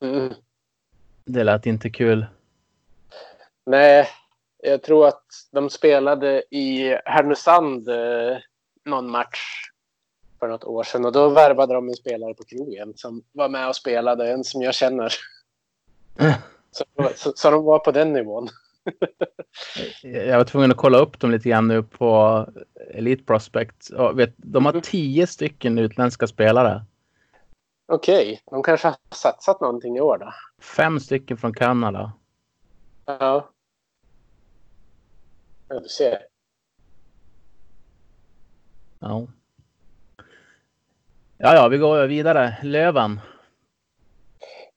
[0.00, 0.34] Mm.
[1.24, 2.26] det lät inte kul.
[3.66, 4.08] Nej,
[4.66, 8.36] jag tror att de spelade i Härnösand eh,
[8.84, 9.62] någon match
[10.38, 13.68] för något år sedan och då värvade de en spelare på krogen som var med
[13.68, 15.12] och spelade, en som jag känner.
[16.70, 16.84] Så,
[17.16, 18.48] så, så de var på den nivån.
[20.02, 22.46] Jag var tvungen att kolla upp dem lite grann nu på
[22.90, 23.88] Elite Prospect.
[23.90, 24.82] Och vet, de har Mhm.
[24.82, 26.84] tio stycken utländska spelare.
[27.92, 30.32] Okej, de kanske har satsat någonting i år då.
[30.62, 32.12] Fem stycken från Kanada.
[33.04, 33.48] Ja.
[35.68, 36.18] Ja, du ser.
[38.98, 39.26] Ja.
[41.38, 42.56] Ja, ja, vi går vidare.
[42.62, 43.20] Löven.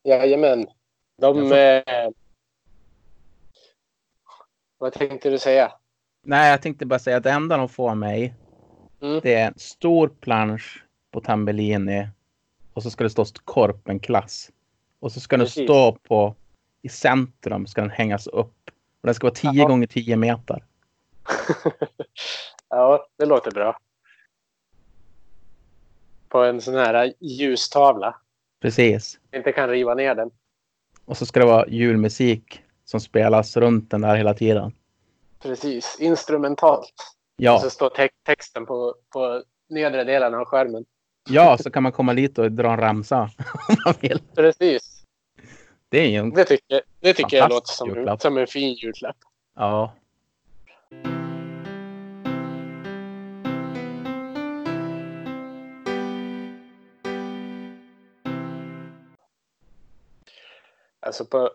[0.04, 0.68] Jajamän.
[1.22, 1.52] De...
[1.52, 2.10] Eh,
[4.78, 5.72] vad tänkte du säga?
[6.24, 8.34] Nej, jag tänkte bara säga att det enda de får mig,
[9.02, 9.20] Mm.
[9.24, 12.08] det är en stor plansch på Tambellini
[12.74, 14.52] och så ska det stå Korpenklass.
[15.00, 15.64] Och så ska den Precis.
[15.64, 16.36] stå på
[16.82, 18.72] i centrum ska den hängas upp.
[19.02, 19.68] Och den ska vara 10 Jaha.
[19.68, 20.64] gånger 10 meter.
[22.70, 23.78] ja, det låter bra.
[26.30, 28.16] På en sån här ljustavla.
[28.62, 29.20] Precis.
[29.36, 30.32] Inte kan riva ner den.
[31.06, 34.72] Och så ska det vara julmusik som spelas runt den där hela tiden.
[35.40, 35.98] Precis.
[36.00, 36.94] Instrumentalt.
[37.38, 40.86] Och Ja, så står te- texten på, på nedre delen av skärmen.
[41.30, 43.22] ja, så kan man komma dit och dra en ramsa
[43.70, 44.22] om man vill.
[44.36, 45.04] Precis.
[45.90, 46.30] Det är en...
[46.34, 49.18] Det tycker, det tycker jag låter som, som en fin julklapp.
[49.56, 49.94] Ja.
[61.00, 61.52] Alltså på...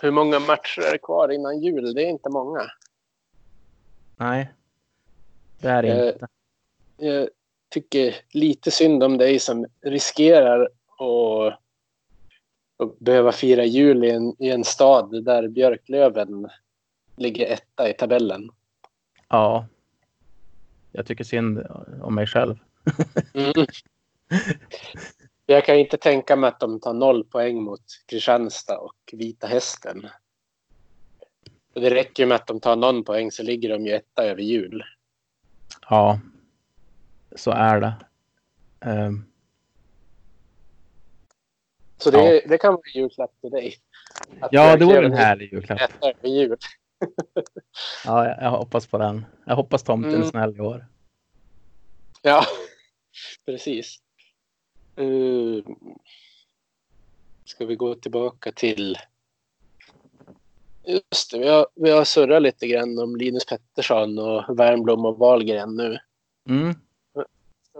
[0.00, 1.94] Hur många matcher är det kvar innan jul?
[1.94, 2.62] Det är inte många.
[4.16, 4.52] Nej.
[5.60, 6.28] Det är det Eh, inte.
[6.96, 7.28] Jag
[7.68, 10.62] tycker lite synd om dig som riskerar
[10.98, 11.58] att,
[12.76, 16.48] att behöva fira jul i en, i en stad där Björklöven
[17.16, 18.50] ligger etta i tabellen.
[19.28, 19.66] Ja.
[20.92, 21.66] Jag tycker synd
[22.02, 22.56] om mig själv.
[23.34, 23.52] Mm.
[25.50, 30.08] Jag kan inte tänka mig att de tar noll poäng mot Kristianstad och Vita Hästen.
[31.74, 34.24] Och det räcker ju med att de tar någon poäng så ligger de ju etta
[34.24, 34.84] över jul.
[35.88, 36.20] Ja.
[37.36, 37.92] Så är det.
[38.80, 39.24] Ehm,
[41.98, 43.74] Så det, det kan vara en julklapp till dig.
[44.40, 45.80] Att ja, det vore en härlig julklapp.
[45.80, 46.56] äta över jul.
[48.04, 49.24] Ja, jag, jag hoppas på den.
[49.46, 50.28] Jag hoppas tomten är Mm.
[50.30, 50.86] snäll i år.
[52.22, 52.44] Ja,
[53.46, 53.98] precis.
[55.00, 55.62] Uh,
[57.44, 58.98] ska vi gå tillbaka till...
[60.84, 65.18] Just det, vi har, vi har surrat lite grann om Linus Pettersson och Wernbloom och
[65.18, 65.98] Wahlgren nu.
[66.48, 66.74] Mm.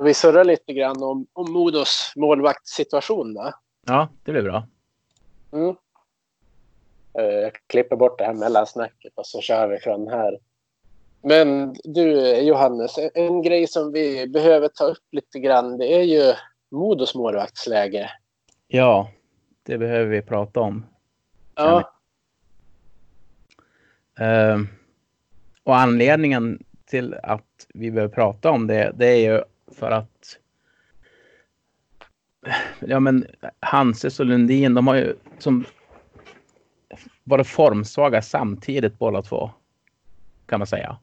[0.00, 3.34] Vi surrar lite grann om, om Modos målvaktssituation.
[3.34, 3.52] Då.
[3.86, 4.66] Ja, det blir bra.
[5.52, 5.76] Mm.
[7.18, 10.38] Eh, Jag klipper bort det här mellansnacket och så kör vi från här.
[11.22, 16.02] Men du Johannes, en- en grej som vi behöver ta upp lite grann det är
[16.02, 16.34] ju
[16.70, 18.10] Modos målvaktsläge.
[18.68, 19.10] Ja,
[19.62, 20.86] det behöver vi prata om.
[21.54, 21.92] Ja,
[24.20, 24.68] Ehm,
[25.64, 29.42] och anledningen till att vi behöver prata om det, det är ju
[29.74, 30.38] för att
[32.80, 33.26] ja, men
[33.60, 35.64] Hanses och Lundin, de har ju som
[37.24, 39.50] varit formsvaga samtidigt båda två.
[40.46, 40.98] Kan man säga.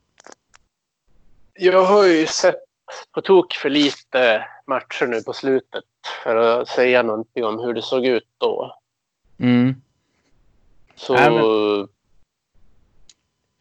[1.53, 2.66] jag har ju sett
[3.11, 5.83] på tok för lite matcher nu på slutet
[6.23, 8.79] för att säga någonting om hur det såg ut då.
[9.37, 9.81] Mm.
[10.95, 11.87] Så Nej,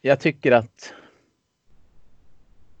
[0.01, 0.93] Jag tycker att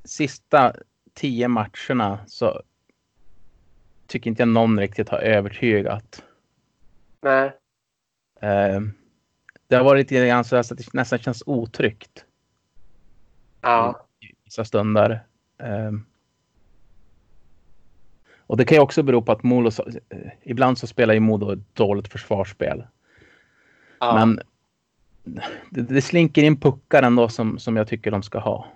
[0.03, 0.73] sista
[1.13, 2.61] tio matcherna så
[4.07, 6.23] tycker inte jag någon riktigt har övertygat.
[7.21, 7.51] nej.
[8.39, 8.79] Eh,
[9.67, 12.25] det har varit lite grann så att det nästan känns otryggt
[13.61, 14.05] Ja.
[14.19, 15.25] i vissa stunder.
[15.57, 15.91] Eh,
[18.47, 21.19] och det kan ju också bero på att Modo, så- eh, ibland så spelar ju
[21.19, 22.83] Modo ett dåligt försvarsspel.
[23.99, 24.13] ja.
[24.15, 24.39] Men
[25.69, 28.67] det, det slinker in puckar ändå som, som jag tycker de ska ha.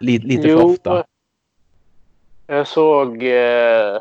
[0.00, 1.04] Lite, lite för Jo, ofta.
[2.46, 3.98] Jag såg, eh,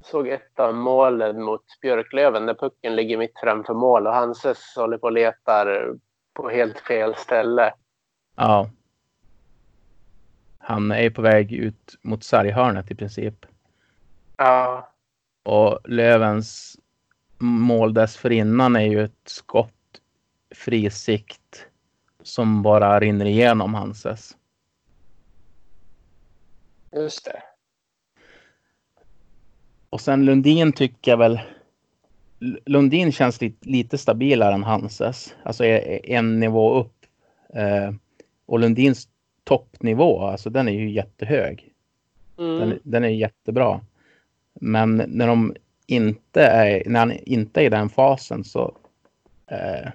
[0.00, 4.98] såg ett av målen mot Björklöven där pucken ligger mitt framför mål och Hanses håller
[4.98, 5.94] på och letar
[6.34, 7.72] på helt fel ställe.
[8.36, 8.70] Ja.
[10.68, 13.46] Han är på väg ut mot sarghörnet i princip.
[14.36, 14.92] Ja,
[15.42, 16.76] Och Lövens
[17.38, 20.00] mål dessförinnan är ju ett skott
[20.54, 21.66] frisikt
[22.22, 24.36] som bara rinner igenom Hanses.
[26.92, 27.42] just det.
[29.90, 31.40] Och sen Lundin tycker jag väl.
[32.66, 35.34] Lundin känns lite, lite stabilare än Hanses.
[35.42, 37.06] Alltså en nivå upp.
[37.54, 37.92] Eh,
[38.46, 39.08] och Lundins
[39.48, 41.72] toppnivå, alltså den är ju jättehög.
[42.38, 42.58] Mm.
[42.58, 43.80] Den, den är jättebra.
[44.60, 45.54] Men när de
[45.86, 48.76] inte är, när han inte är i den fasen så
[49.50, 49.90] eh,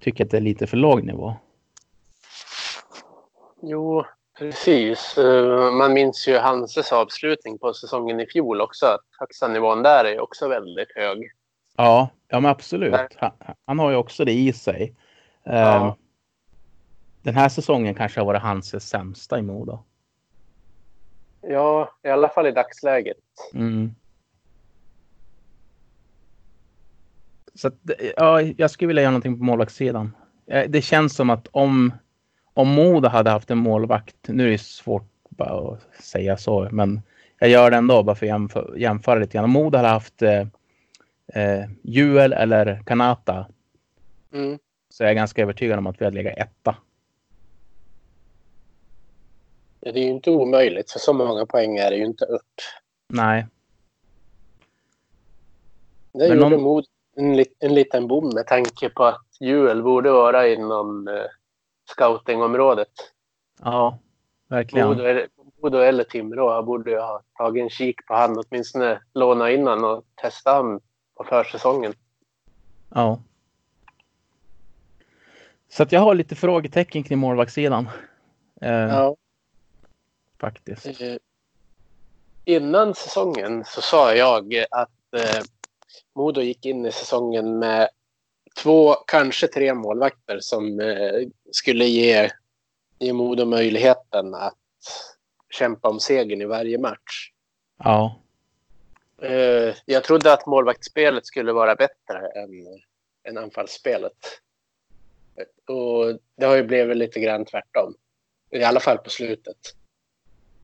[0.00, 1.34] tycker jag att det är lite för låg nivå.
[3.62, 4.04] Jo,
[4.38, 5.18] precis.
[5.18, 8.86] Eh, Man minns ju Hanses avslutning på säsongen i fjol också.
[8.86, 11.32] Att högsta nivån där är också väldigt hög.
[11.76, 13.16] Ja, ja men absolut.
[13.16, 13.30] Han,
[13.64, 14.94] han har ju också det i sig.
[15.44, 15.96] Eh, Ja.
[17.22, 19.78] Den här säsongen kanske har varit hans sämsta i Modo.
[21.40, 23.16] Ja, i alla fall i dagsläget.
[23.54, 23.94] Mm.
[27.54, 27.74] Så att,
[28.16, 30.16] ja, jag skulle vilja göra någonting på målvaktssidan.
[30.46, 31.92] Eh, Det känns som att om,
[32.54, 37.02] om Modo hade haft en målvakt, nu är det svårt bara att säga så, men
[37.38, 39.44] jag gör det ändå bara för att jämföra, jämföra lite grann.
[39.44, 40.46] Om Modo hade haft eh,
[41.34, 43.46] eh, Juel eller Kanata
[44.32, 44.58] Mm.
[44.88, 46.76] så är jag ganska övertygad om att vi hade legat etta.
[49.80, 52.42] Ja, Det är ju inte omöjligt, för så många poäng är det ju inte upp.
[53.08, 53.46] Nej,
[56.12, 56.84] Det Men gjorde någon- Mod
[57.16, 61.24] en, en liten bom med tanke på att Juel borde vara inom eh,
[61.90, 62.88] scoutingområdet.
[63.62, 63.98] ja,
[64.48, 64.88] verkligen.
[64.88, 65.28] Modo eller,
[65.62, 69.84] Modo eller Timrå borde ju ha tagit en kik på han, åtminstone låna in han
[69.84, 70.80] och testa han
[71.14, 71.92] på försäsongen.
[72.94, 73.20] Ja.
[75.68, 77.88] Så att jag har lite frågetecken kring målvaktssidan.
[78.60, 79.16] Eh, Ja.
[80.40, 80.86] Faktiskt.
[80.86, 81.16] Eh,
[82.44, 85.42] innan säsongen så sa jag att eh,
[86.14, 87.88] Modo gick in i säsongen med
[88.62, 92.30] två, kanske tre målvakter som eh, skulle ge,
[92.98, 94.54] ge Modo möjligheten att
[95.50, 97.32] kämpa om segern i varje match.
[97.84, 98.20] Ja.
[99.22, 102.50] Eh, jag trodde att målvaktsspelet skulle vara bättre än,
[103.28, 104.40] än anfallsspelet.
[105.66, 107.94] Och det har ju blivit lite grann tvärtom.
[108.50, 109.74] I alla fall på slutet.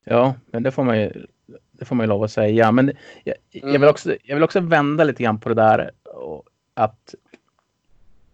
[0.05, 1.25] Ja, men det får man ju,
[1.71, 2.71] det får man ju lov att säga.
[2.71, 2.91] Men
[3.23, 3.81] jag, jag, Mm.
[3.81, 5.91] vill också, jag vill också vända lite grann på det där.
[6.03, 6.43] Och
[6.73, 7.15] att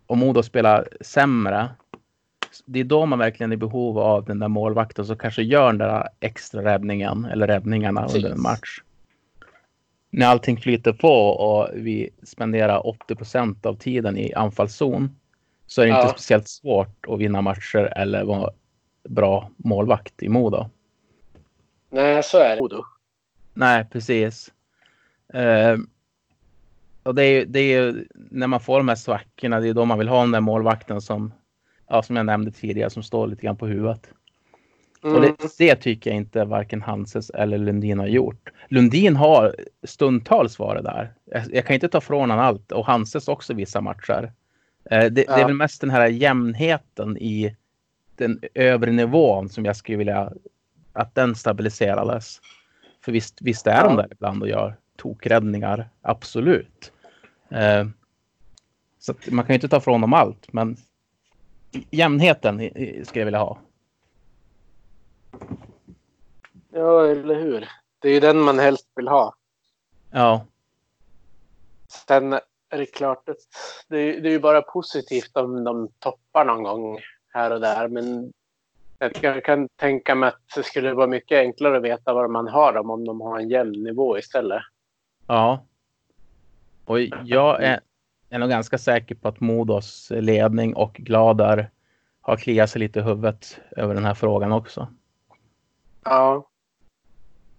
[0.06, 1.70] om Modo spelar sämre
[2.66, 5.68] det är då man verkligen är i behov av den där målvakten som kanske gör
[5.68, 8.16] den där extra räddningen eller räddningarna Precis.
[8.18, 8.80] under en match.
[10.10, 15.16] När allting flyter på och vi spenderar 80 procent av tiden i anfallszon
[15.68, 16.02] så är det Ja.
[16.02, 18.52] inte speciellt svårt att vinna matcher eller vara
[19.10, 20.70] bra målvakt i Modo.
[21.92, 22.60] Nej, så är det.
[23.54, 24.52] Nej, precis.
[25.34, 25.78] Eh,
[27.04, 29.86] och det är, ju- det är när man får de här svackorna, det är då
[29.86, 31.34] man vill ha den där målvakten som,
[31.88, 34.10] ja, som jag nämnde tidigare, som står lite grann på huvudet.
[35.04, 35.16] Mm.
[35.16, 38.50] Och det, det tycker jag inte varken Hanses eller Lundin har gjort.
[38.68, 41.14] Lundin har stundtals varit där.
[41.26, 44.32] Jag, jag kan inte ta från honom allt och Hanses också vissa matcher.
[44.92, 45.48] Eh, det, det är Ja.
[45.48, 47.56] väl mest den här jämnheten i
[48.16, 50.32] den övre nivån som jag skulle vilja
[50.94, 52.42] att den stabiliserades.
[53.02, 54.02] För visst, visst är de Ja.
[54.02, 56.92] där ibland och gör tokräddningar, absolut.
[57.50, 57.88] Eh,
[59.00, 60.78] så man kan ju inte ta från dem allt, men
[61.90, 62.60] jämnheten
[63.06, 63.58] skulle jag vilja ha.
[66.74, 67.70] Ja, eller hur?
[68.00, 69.36] Det är ju den man helst vill ha.
[70.12, 70.46] Ja,
[72.08, 72.34] Sen
[72.70, 73.38] är det klart att
[73.88, 77.00] det är ju bara positivt om de toppar någon gång
[77.34, 77.88] här och där.
[77.88, 78.34] Men
[79.22, 82.74] jag kan- tänka mig att det skulle vara mycket enklare att veta var man har
[82.74, 84.64] dem om de har en jämn nivå istället.
[85.28, 85.66] ja.
[86.86, 87.80] Och jag är,
[88.30, 91.70] är nog ganska säker på att Modos ledning och Gladar
[92.22, 94.88] har kliat sig lite i huvudet över den här frågan också.
[96.04, 96.48] Ja,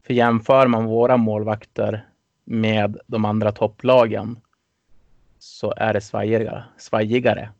[0.02, 2.06] För jämför man våra målvakter
[2.44, 4.40] med de andra topplagen
[5.38, 6.64] så är det svajigare.
[6.76, 7.50] svajigare.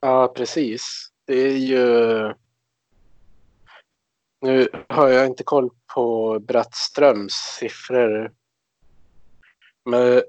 [0.00, 1.08] ja precis.
[1.24, 2.34] Det är ju...
[4.40, 8.32] Nu har jag inte koll på Brattströms siffror.
[9.84, 10.22] Men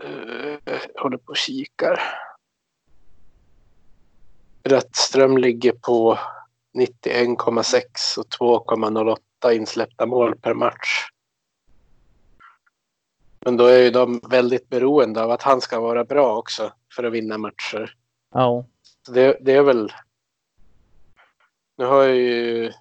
[0.00, 0.58] eh,
[0.94, 2.00] jag håller på och kikar.
[4.62, 6.18] Brattström ligger på
[6.78, 8.26] 91,6 och
[8.68, 11.10] 2,08 insläppta mål per match.
[13.44, 17.04] Men då är ju de väldigt beroende av att han ska vara bra också för
[17.04, 17.94] att vinna matcher.
[18.34, 18.66] Ja,
[19.08, 19.92] det, det är väl...
[21.76, 22.72] Nu har ju...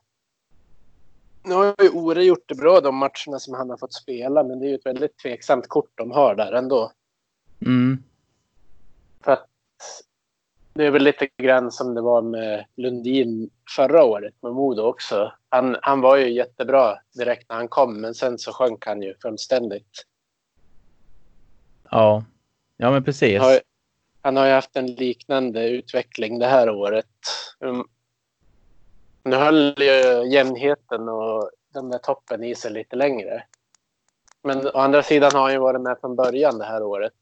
[1.43, 4.59] Nu har ju Ore gjort det bra de matcherna som han har fått spela, men
[4.59, 6.91] det är ju ett väldigt tveksamt kort de har där ändå.
[7.65, 8.03] mm,
[9.23, 9.47] För att
[10.73, 15.33] det är väl lite grann som det var med Lundin förra året med Modo också.
[15.49, 19.15] Han, han var ju jättebra direkt när han kom, men sen så sjönk han ju
[19.21, 20.05] fullständigt.
[21.91, 22.23] ja.
[22.81, 23.39] Ja, men precis.
[23.39, 23.59] Har,
[24.21, 27.05] han har ju haft en liknande utveckling det här året.
[29.23, 33.43] Nu höll ju jämnheten och den där toppen i sig lite längre.
[34.43, 37.13] Men å andra sidan har han ju varit med från början det här året.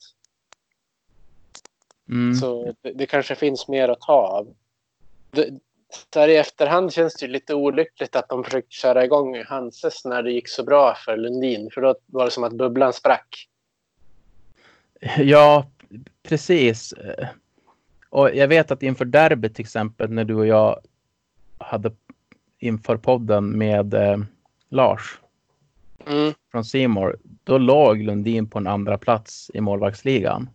[2.10, 2.36] Mm.
[2.36, 4.48] Så det, det kanske finns mer att ta av.
[5.32, 5.50] Det,
[6.14, 10.06] så här i efterhand känns det ju lite olyckligt att de försökte köra igång Hanses
[10.06, 11.70] när det gick så bra för Lundin.
[11.74, 13.48] För då var det som att bubblan sprack.
[15.18, 15.68] Ja,
[16.24, 16.94] precis.
[18.10, 20.80] Och jag vet att inför derbyt till exempel när du och jag
[21.58, 21.92] hade
[22.60, 24.18] inför podden med eh,
[24.70, 25.20] Lars
[26.06, 26.34] Mm.
[26.52, 30.50] från Simor, då låg Lundin på en andra plats i målvaktsligan.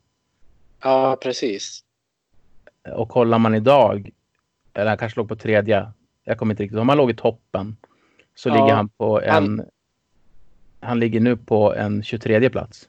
[0.82, 1.80] Ja, precis.
[2.94, 4.10] Och kollar man idag,
[4.74, 5.92] eller han kanske låg på tredje,
[6.24, 7.76] jag kommer inte riktigt om han låg i toppen,
[8.34, 9.62] så Ja, ligger han på en, han-
[10.80, 10.98] han...
[11.00, 12.88] ligger nu på en 23 plats.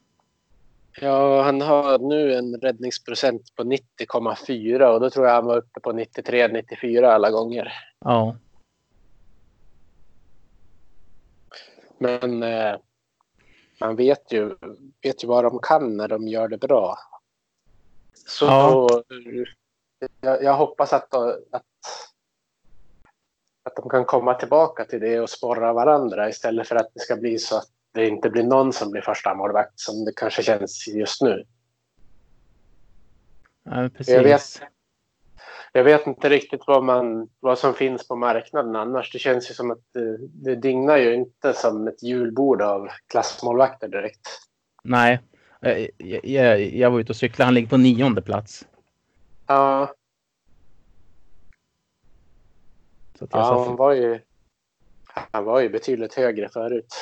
[1.01, 5.79] Ja, han har nu en räddningsprocent på 90,4 och då tror jag han var uppe
[5.79, 7.73] på 93-94 alla gånger.
[7.99, 8.35] Ja,
[12.03, 12.75] Men eh,
[13.79, 14.55] man vet ju,
[15.01, 16.97] vet ju vad de kan när de gör det bra.
[18.13, 19.03] Så Ja.
[20.21, 21.63] jag, jag hoppas att, att,
[23.63, 27.15] att de kan komma tillbaka till det och sporra varandra istället för att det ska
[27.15, 30.87] bli så att det inte blir någon som blir första målvakt som det kanske känns
[30.87, 31.43] just nu.
[33.63, 34.13] ja precis.
[34.13, 34.61] Jag vet,
[35.71, 39.11] jag vet inte riktigt vad, man, vad som finns på marknaden annars.
[39.11, 43.87] Det känns ju som att det, det dignar ju inte som ett julbord av klassmålvakter
[43.87, 44.27] direkt.
[44.83, 45.19] Nej,
[45.63, 48.67] Eh, jag, jag, jag var ute och cyklade, han ligger på nionde plats.
[49.47, 49.93] Ja,
[53.29, 54.19] ja han, var ju,
[55.31, 56.95] han var ju betydligt högre förut.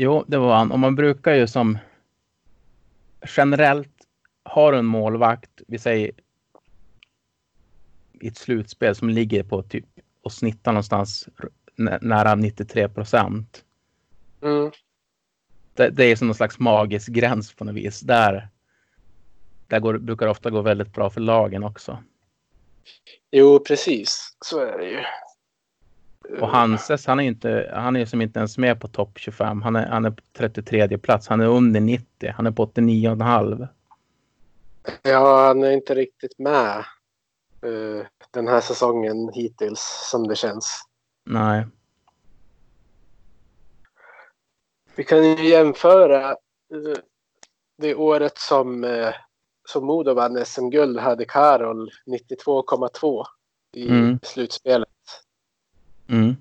[0.00, 0.72] Jo, det var han.
[0.72, 1.78] Och man brukar ju som
[3.36, 4.06] generellt
[4.42, 6.10] har en målvakt, vi säger
[8.20, 9.84] i ett slutspel som ligger på typ
[10.22, 11.28] och snittar någonstans
[11.76, 13.64] nä- nära 93 procent.
[14.42, 14.70] Mm.
[15.74, 18.00] Det, det är som någon slags magisk gräns på något vis.
[18.00, 18.48] Där,
[19.66, 22.02] där går, brukar det ofta gå väldigt bra för lagen också.
[23.30, 24.36] Jo, precis.
[24.44, 25.02] Så är det ju.
[26.40, 29.62] Och Hanses, han är inte, han är som inte ens med på topp 25.
[29.62, 31.28] Han är, han är på 33 plats.
[31.28, 32.32] Han är under 90.
[32.36, 33.68] Han är på 89,5.
[35.02, 36.84] Ja, han är inte riktigt med
[37.64, 40.82] uh, den här säsongen hittills som det känns.
[41.24, 41.66] Nej.
[44.96, 46.30] Vi kan ju jämföra
[46.74, 46.96] uh,
[47.78, 49.12] det året som, uh,
[49.68, 53.24] som Modo vann SM-guld hade Karol 92,2
[53.72, 54.18] i Mm.
[54.22, 54.88] slutspelet.
[56.08, 56.36] Mm.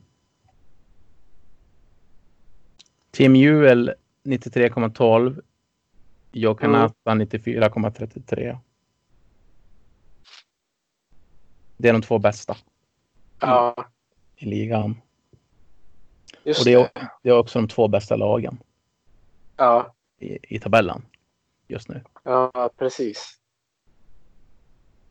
[3.11, 3.93] Tim Juel
[4.23, 5.41] 93,12.
[6.31, 8.57] Jokanata 94,33.
[11.77, 12.57] Det är de två bästa
[13.39, 13.75] Ja,
[14.35, 15.01] i ligan.
[16.43, 17.09] just Och det är, det.
[17.23, 18.57] det är också de två bästa lagen
[19.57, 21.05] Ja, i, i tabellen
[21.67, 22.03] just nu.
[22.23, 23.37] ja, precis.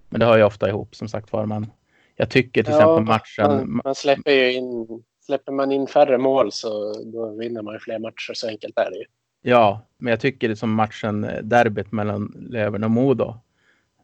[0.08, 1.46] Men det hör ju ofta ihop som sagt var.
[1.46, 1.70] Men
[2.16, 3.56] jag tycker till Ja, exempel matchen.
[3.56, 4.86] Man, man släpper ju in,
[5.20, 8.32] släpper man in färre mål så då vinner man ju fler matcher.
[8.34, 9.04] Så enkelt är det ju.
[9.42, 13.34] Ja, men jag tycker det som matchen eh, derbyt mellan Löven och Modo.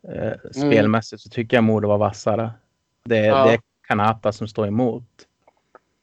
[0.09, 2.51] Eh, spelmässigt så tycker jag Modo var vassare.
[3.05, 3.45] Det, Ja.
[3.47, 5.05] det är Kanata som står emot.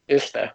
[0.07, 0.51] Just det.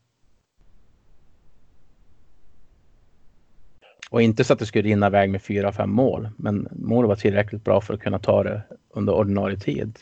[4.10, 6.28] Och inte så att det skulle rinna iväg med fyra, fem mål.
[6.36, 9.98] Men Modo var tillräckligt bra för att kunna ta det under ordinarie tid.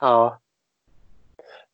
[0.00, 0.40] Ja.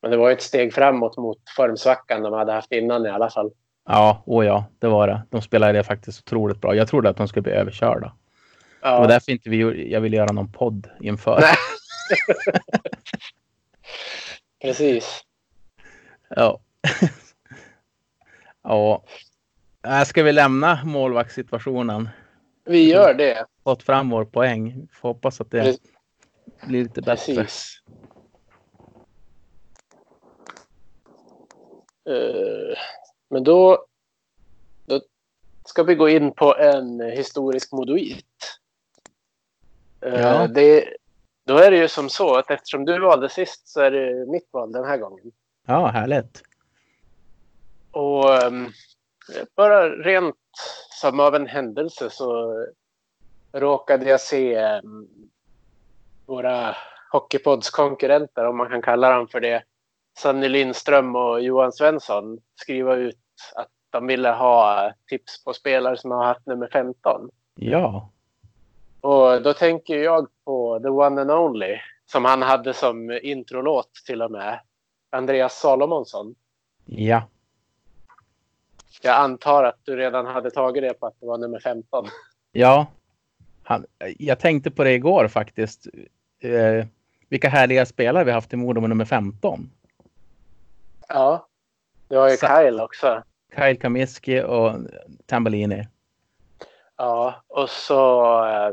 [0.01, 3.29] Men det var ju ett steg framåt mot formsvackan de hade haft innan i alla
[3.29, 3.51] fall.
[3.87, 5.21] Ja, och ja, det var det.
[5.29, 6.75] De spelade det faktiskt otroligt bra.
[6.75, 8.13] Jag trodde att de skulle bli överkörda.
[8.81, 11.39] Det var Ja, därför inte vi, jag ville göra någon podd inför.
[11.41, 11.55] Nej.
[14.61, 15.21] precis.
[16.29, 16.59] Ja.
[18.63, 19.03] ja.
[19.87, 22.09] Äh, Ska vi lämna målvaktssituationen?
[22.65, 23.45] Vi gör det.
[23.63, 24.87] Fått fram vår poäng.
[24.91, 25.77] Får hoppas att det Pre-
[26.67, 27.35] blir lite bättre.
[27.35, 27.81] Precis.
[33.29, 33.85] Men då,
[34.85, 35.01] då
[35.65, 38.59] ska vi gå in på en historisk modoit.
[40.01, 40.47] Eh, Ja.
[40.47, 40.85] det,
[41.45, 44.47] då är det ju som så att eftersom du valde sist så är det mitt
[44.51, 45.31] val den här gången.
[45.65, 46.43] Ja, härligt.
[47.91, 48.71] Och ehm,
[49.55, 50.35] bara rent
[51.01, 52.65] som av en händelse så
[53.51, 55.07] råkade jag se ehm,
[56.25, 56.75] våra
[57.11, 59.63] Hockeypods konkurrenter, om man kan kalla dem för det,
[60.17, 63.17] Sanny Lindström och Johan Svensson skriva ut
[63.55, 67.29] att de ville ha tips på spelare som har haft nummer 15.
[67.55, 68.09] Ja,
[69.01, 74.21] Och då tänker jag på The One and Only som han hade som introlåt till
[74.21, 74.59] och med.
[75.09, 76.35] Andreas Salomonsson.
[76.85, 77.23] ja.
[79.01, 82.07] Jag antar att du redan hade tagit det på att det var nummer 15.
[82.51, 82.87] Ja.
[83.63, 83.85] Han,
[84.17, 85.87] jag tänkte på det igår faktiskt.
[86.39, 86.85] Eh,
[87.29, 89.69] vilka härliga spelare vi haft i Modo med nummer 15.
[91.07, 91.47] Ja.
[92.07, 93.23] Det var ju Så- Kyle också.
[93.55, 94.71] Kyle Kamiski och
[95.25, 95.87] Tambellini.
[96.97, 98.71] Ja, och så eh,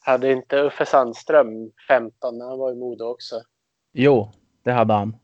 [0.00, 3.40] hade inte Uffe Sandström 15 när han var i Modo också.
[3.92, 4.30] Jo,
[4.62, 5.16] det hade han.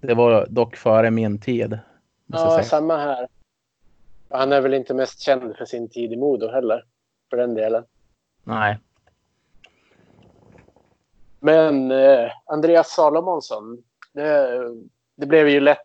[0.00, 1.78] Det var dock före min tid.
[2.26, 2.62] Ja, säga.
[2.62, 3.28] samma här.
[4.28, 6.84] Han är väl inte mest känd för sin tid i Modo heller.
[7.30, 7.84] För den delen.
[8.44, 8.78] Nej.
[11.40, 13.82] Men eh, Andreas Salomonsson.
[14.12, 14.60] Det,
[15.16, 15.78] det blev ju lätt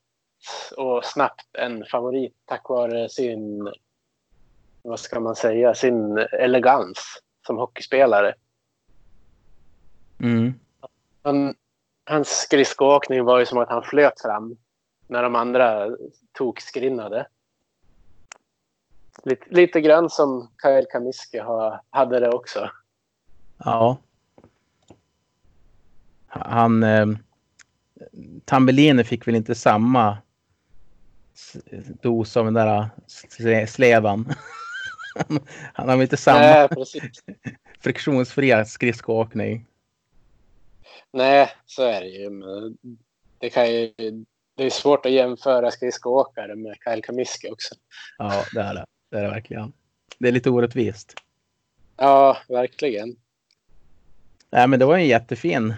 [0.78, 3.73] och snabbt en favorit tack vare sin,
[4.82, 8.36] vad ska man säga, sin elegans som hockeyspelare.
[10.19, 10.53] Mm.
[11.23, 11.55] Han,
[12.05, 14.57] hans skridskoåkning var ju som att han flöt fram
[15.07, 15.89] när de andra
[16.32, 17.28] tokskrinnade.
[19.23, 22.69] Lite, lite grann som Kyle Kamiski ha, hade det också.
[23.57, 23.97] Ja.
[26.28, 26.84] Han...
[28.02, 28.08] Eh,
[28.46, 30.18] Tambellini fick väl inte samma
[32.02, 34.34] dos av den där sle- slevan.
[35.74, 37.24] Han har väl inte samma Nej, precis.
[37.80, 39.66] friktionsfria skridskoåkning.
[41.14, 42.30] Nej, så är det ju.
[43.39, 43.93] Det, kan ju,
[44.56, 47.76] det är svårt att jämföra skridskoåkare med Kyle Kamiski också.
[48.18, 48.86] Ja, det är det.
[49.12, 49.74] Det är det verkligen.
[50.20, 51.14] Det är lite orättvist.
[51.98, 53.16] Ja, verkligen.
[54.50, 55.74] Nej, men det var en jättefin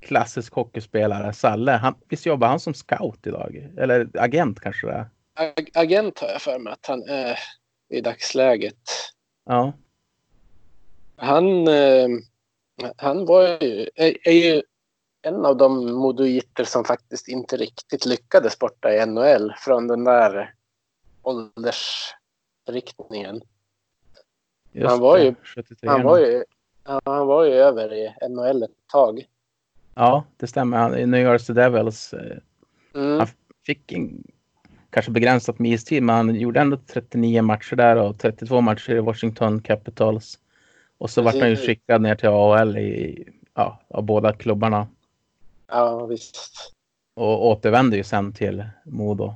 [0.00, 1.72] klassisk hockeyspelare, Salle.
[1.72, 3.68] Han, visst jobbar han som scout idag?
[3.78, 5.06] Eller agent kanske det är?
[5.34, 7.38] Ag- Agent har jag för mig att han är
[7.88, 8.80] i dagsläget.
[9.44, 9.72] Ja.
[11.16, 12.08] Han, eh,
[12.96, 14.62] han var ju, är, är ju
[15.22, 20.54] en av de modoiter som faktiskt inte riktigt lyckades borta i NHL från den där
[21.22, 23.40] åldersriktningen.
[24.72, 26.44] Just Han var ju- 73 Han var ju,
[27.04, 29.24] han var ju över i NHL ett tag.
[29.98, 30.76] Ja, det stämmer.
[30.76, 32.36] Han, I New York Devils eh,
[32.94, 33.18] Mm.
[33.18, 33.26] Han
[33.66, 34.24] fick en,
[34.90, 38.98] kanske begränsat med istid, men han gjorde ändå 39 matcher där och 32 matcher i
[39.00, 40.38] Washington Capitals.
[40.98, 43.24] Och så vart han ju skickad ner till AHL i,
[43.54, 44.86] ja, av båda klubbarna
[45.68, 46.72] Ja, visst.
[47.14, 49.34] och återvände ju sen till Modo.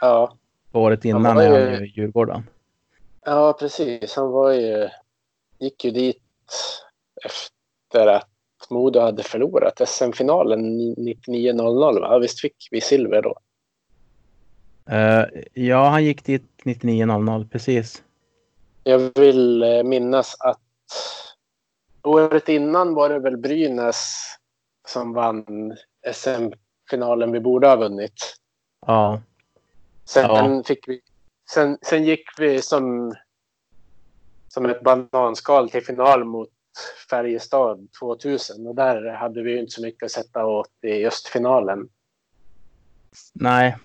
[0.00, 0.36] Ja.
[0.72, 2.48] Året innan Han var är ju- han ju i Djurgården.
[3.24, 4.16] ja, precis.
[4.16, 4.88] Han var ju,
[5.58, 6.22] gick ju dit
[7.24, 8.28] efter att
[8.70, 10.60] Modo hade förlorat SM-finalen
[10.96, 12.00] 99-00.
[12.00, 12.18] Va?
[12.18, 13.38] Visst fick vi silver då?
[14.90, 18.02] Eh, ja, han gick dit 99-00, precis.
[18.84, 20.60] Jag vill eh, minnas att
[22.02, 24.14] året innan var det väl Brynäs
[24.88, 25.76] som vann
[26.12, 28.36] SM-finalen vi borde ha vunnit.
[28.86, 29.20] Ja,
[30.04, 30.62] Sen, Ja.
[30.66, 31.00] fick vi,
[31.50, 33.14] sen, sen gick vi som,
[34.48, 36.50] som ett bananskal till final mot
[37.10, 41.88] Färjestad 2000 och där hade vi inte så mycket att sätta åt i just finalen.
[43.32, 43.76] nej.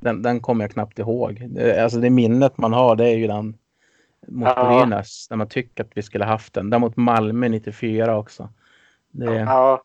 [0.00, 1.58] Den, den kommer jag knappt ihåg.
[1.82, 3.58] Alltså det minnet man har, det är ju den
[4.26, 4.80] mot Ja.
[4.80, 6.70] Brynäs, där man tycker att vi skulle haft den.
[6.70, 8.48] Där mot Malmö 94 också.
[9.10, 9.82] Det är Ja,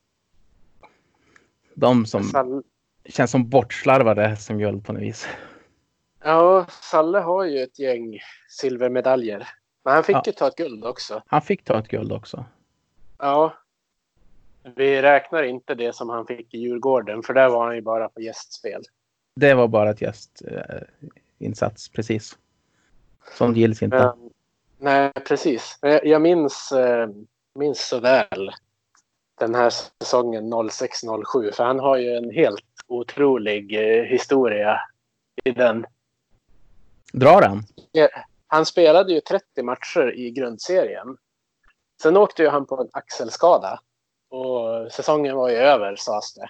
[1.76, 2.64] de som Sall,
[3.06, 5.28] känns som bortslarvade som guld på något vis.
[6.24, 9.48] ja, Salle har ju ett gäng silvermedaljer.
[9.84, 10.24] Men han fick Ja.
[10.26, 11.22] ju ta ett guld också.
[11.28, 12.46] Han fick ta ett guld också.
[13.18, 13.54] Ja.
[14.76, 18.10] Vi räknar inte det som han fick i Djurgården för där var han ju bara
[18.10, 18.82] på gästspel.
[19.36, 20.86] Det var bara ett gästinsats,
[21.40, 22.38] insats, precis.
[23.38, 23.98] Som gills inte.
[23.98, 24.30] Men,
[24.78, 25.78] nej, precis.
[25.82, 27.08] Jag, jag minns, eh,
[27.56, 28.52] minns så väl
[29.40, 29.70] den här
[30.04, 34.80] säsongen 06-07 för han har ju en helt otrolig eh, historia
[35.44, 35.86] i den.
[37.14, 37.64] Drar han?
[38.54, 41.18] Han spelade ju 30 matcher i grundserien.
[42.02, 43.80] Sen åkte ju han på en axelskada
[44.30, 46.50] och säsongen var ju över sades det.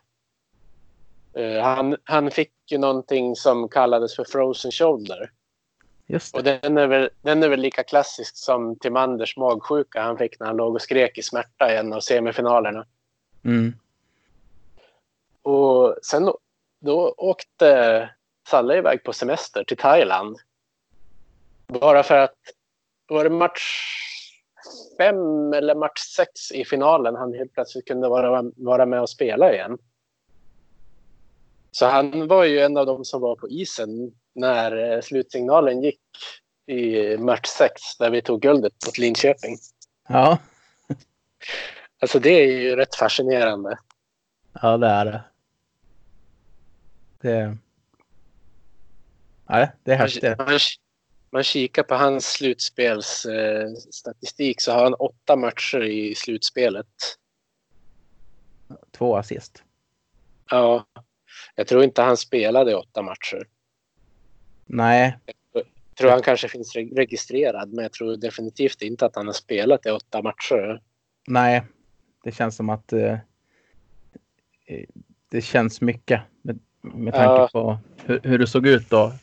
[1.41, 5.31] Eh, han, han fick ju någonting som kallades för frozen shoulder.
[6.33, 10.47] Och den är, väl, den är väl lika klassisk som Timanders magsjuka han fick när
[10.47, 12.85] han låg och skrek i smärta i en av semifinalerna.
[13.45, 13.73] Mm.
[15.41, 16.31] Och sen
[16.79, 18.09] då åkte
[18.47, 20.37] Salle iväg på semester till Thailand.
[21.81, 22.35] Bara för att
[23.07, 23.63] var det match
[24.97, 29.53] fem eller match sex i finalen han helt plötsligt kunde vara, vara med och spela
[29.53, 29.77] igen.
[31.71, 36.01] Så han var ju en av dem som var på isen när eh, slutsignalen gick
[36.65, 39.57] i match sex där vi tog guldet mot Linköping.
[40.07, 40.37] Ja.
[42.01, 43.77] Alltså det är ju rätt fascinerande.
[44.61, 45.23] ja, det är det.
[47.21, 47.57] Det,
[49.49, 50.37] Nej, det är häftigt.
[50.37, 50.59] Man,
[51.33, 56.87] man kikar på hans slutspelsstatistik eh, så har han åtta matcher i slutspelet.
[58.91, 59.63] Två assist.
[60.49, 60.85] Ja,
[61.55, 63.47] jag tror inte han spelade åtta matcher.
[64.65, 65.17] Nej,
[65.53, 65.63] Jag
[65.97, 69.85] tror han kanske finns re- registrerad, men jag tror definitivt inte att han har spelat
[69.85, 70.81] i åtta matcher.
[71.27, 71.63] nej.
[72.23, 73.13] Det känns som att eh,
[74.65, 74.85] eh,
[75.29, 77.49] det känns mycket med, med tanke Ja.
[77.53, 79.13] på hur, hur det såg ut då.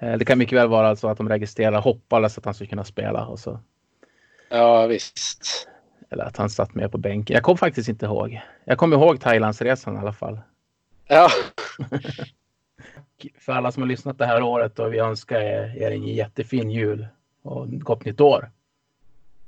[0.00, 2.84] Eh, det kan mycket väl vara så att de registrerar hoppades att han skulle kunna
[2.84, 3.60] spela och så
[4.50, 5.68] Ja, visst.
[6.10, 7.34] eller att han satt med på bänken.
[7.34, 8.40] Jag kommer faktiskt inte ihåg.
[8.64, 10.40] Jag kommer ihåg Thailandsresan i alla fall.
[11.08, 11.28] Ja,
[13.38, 17.06] För alla som har lyssnat det här året och vi önskar er en jättefin jul
[17.42, 18.50] och gott nytt år.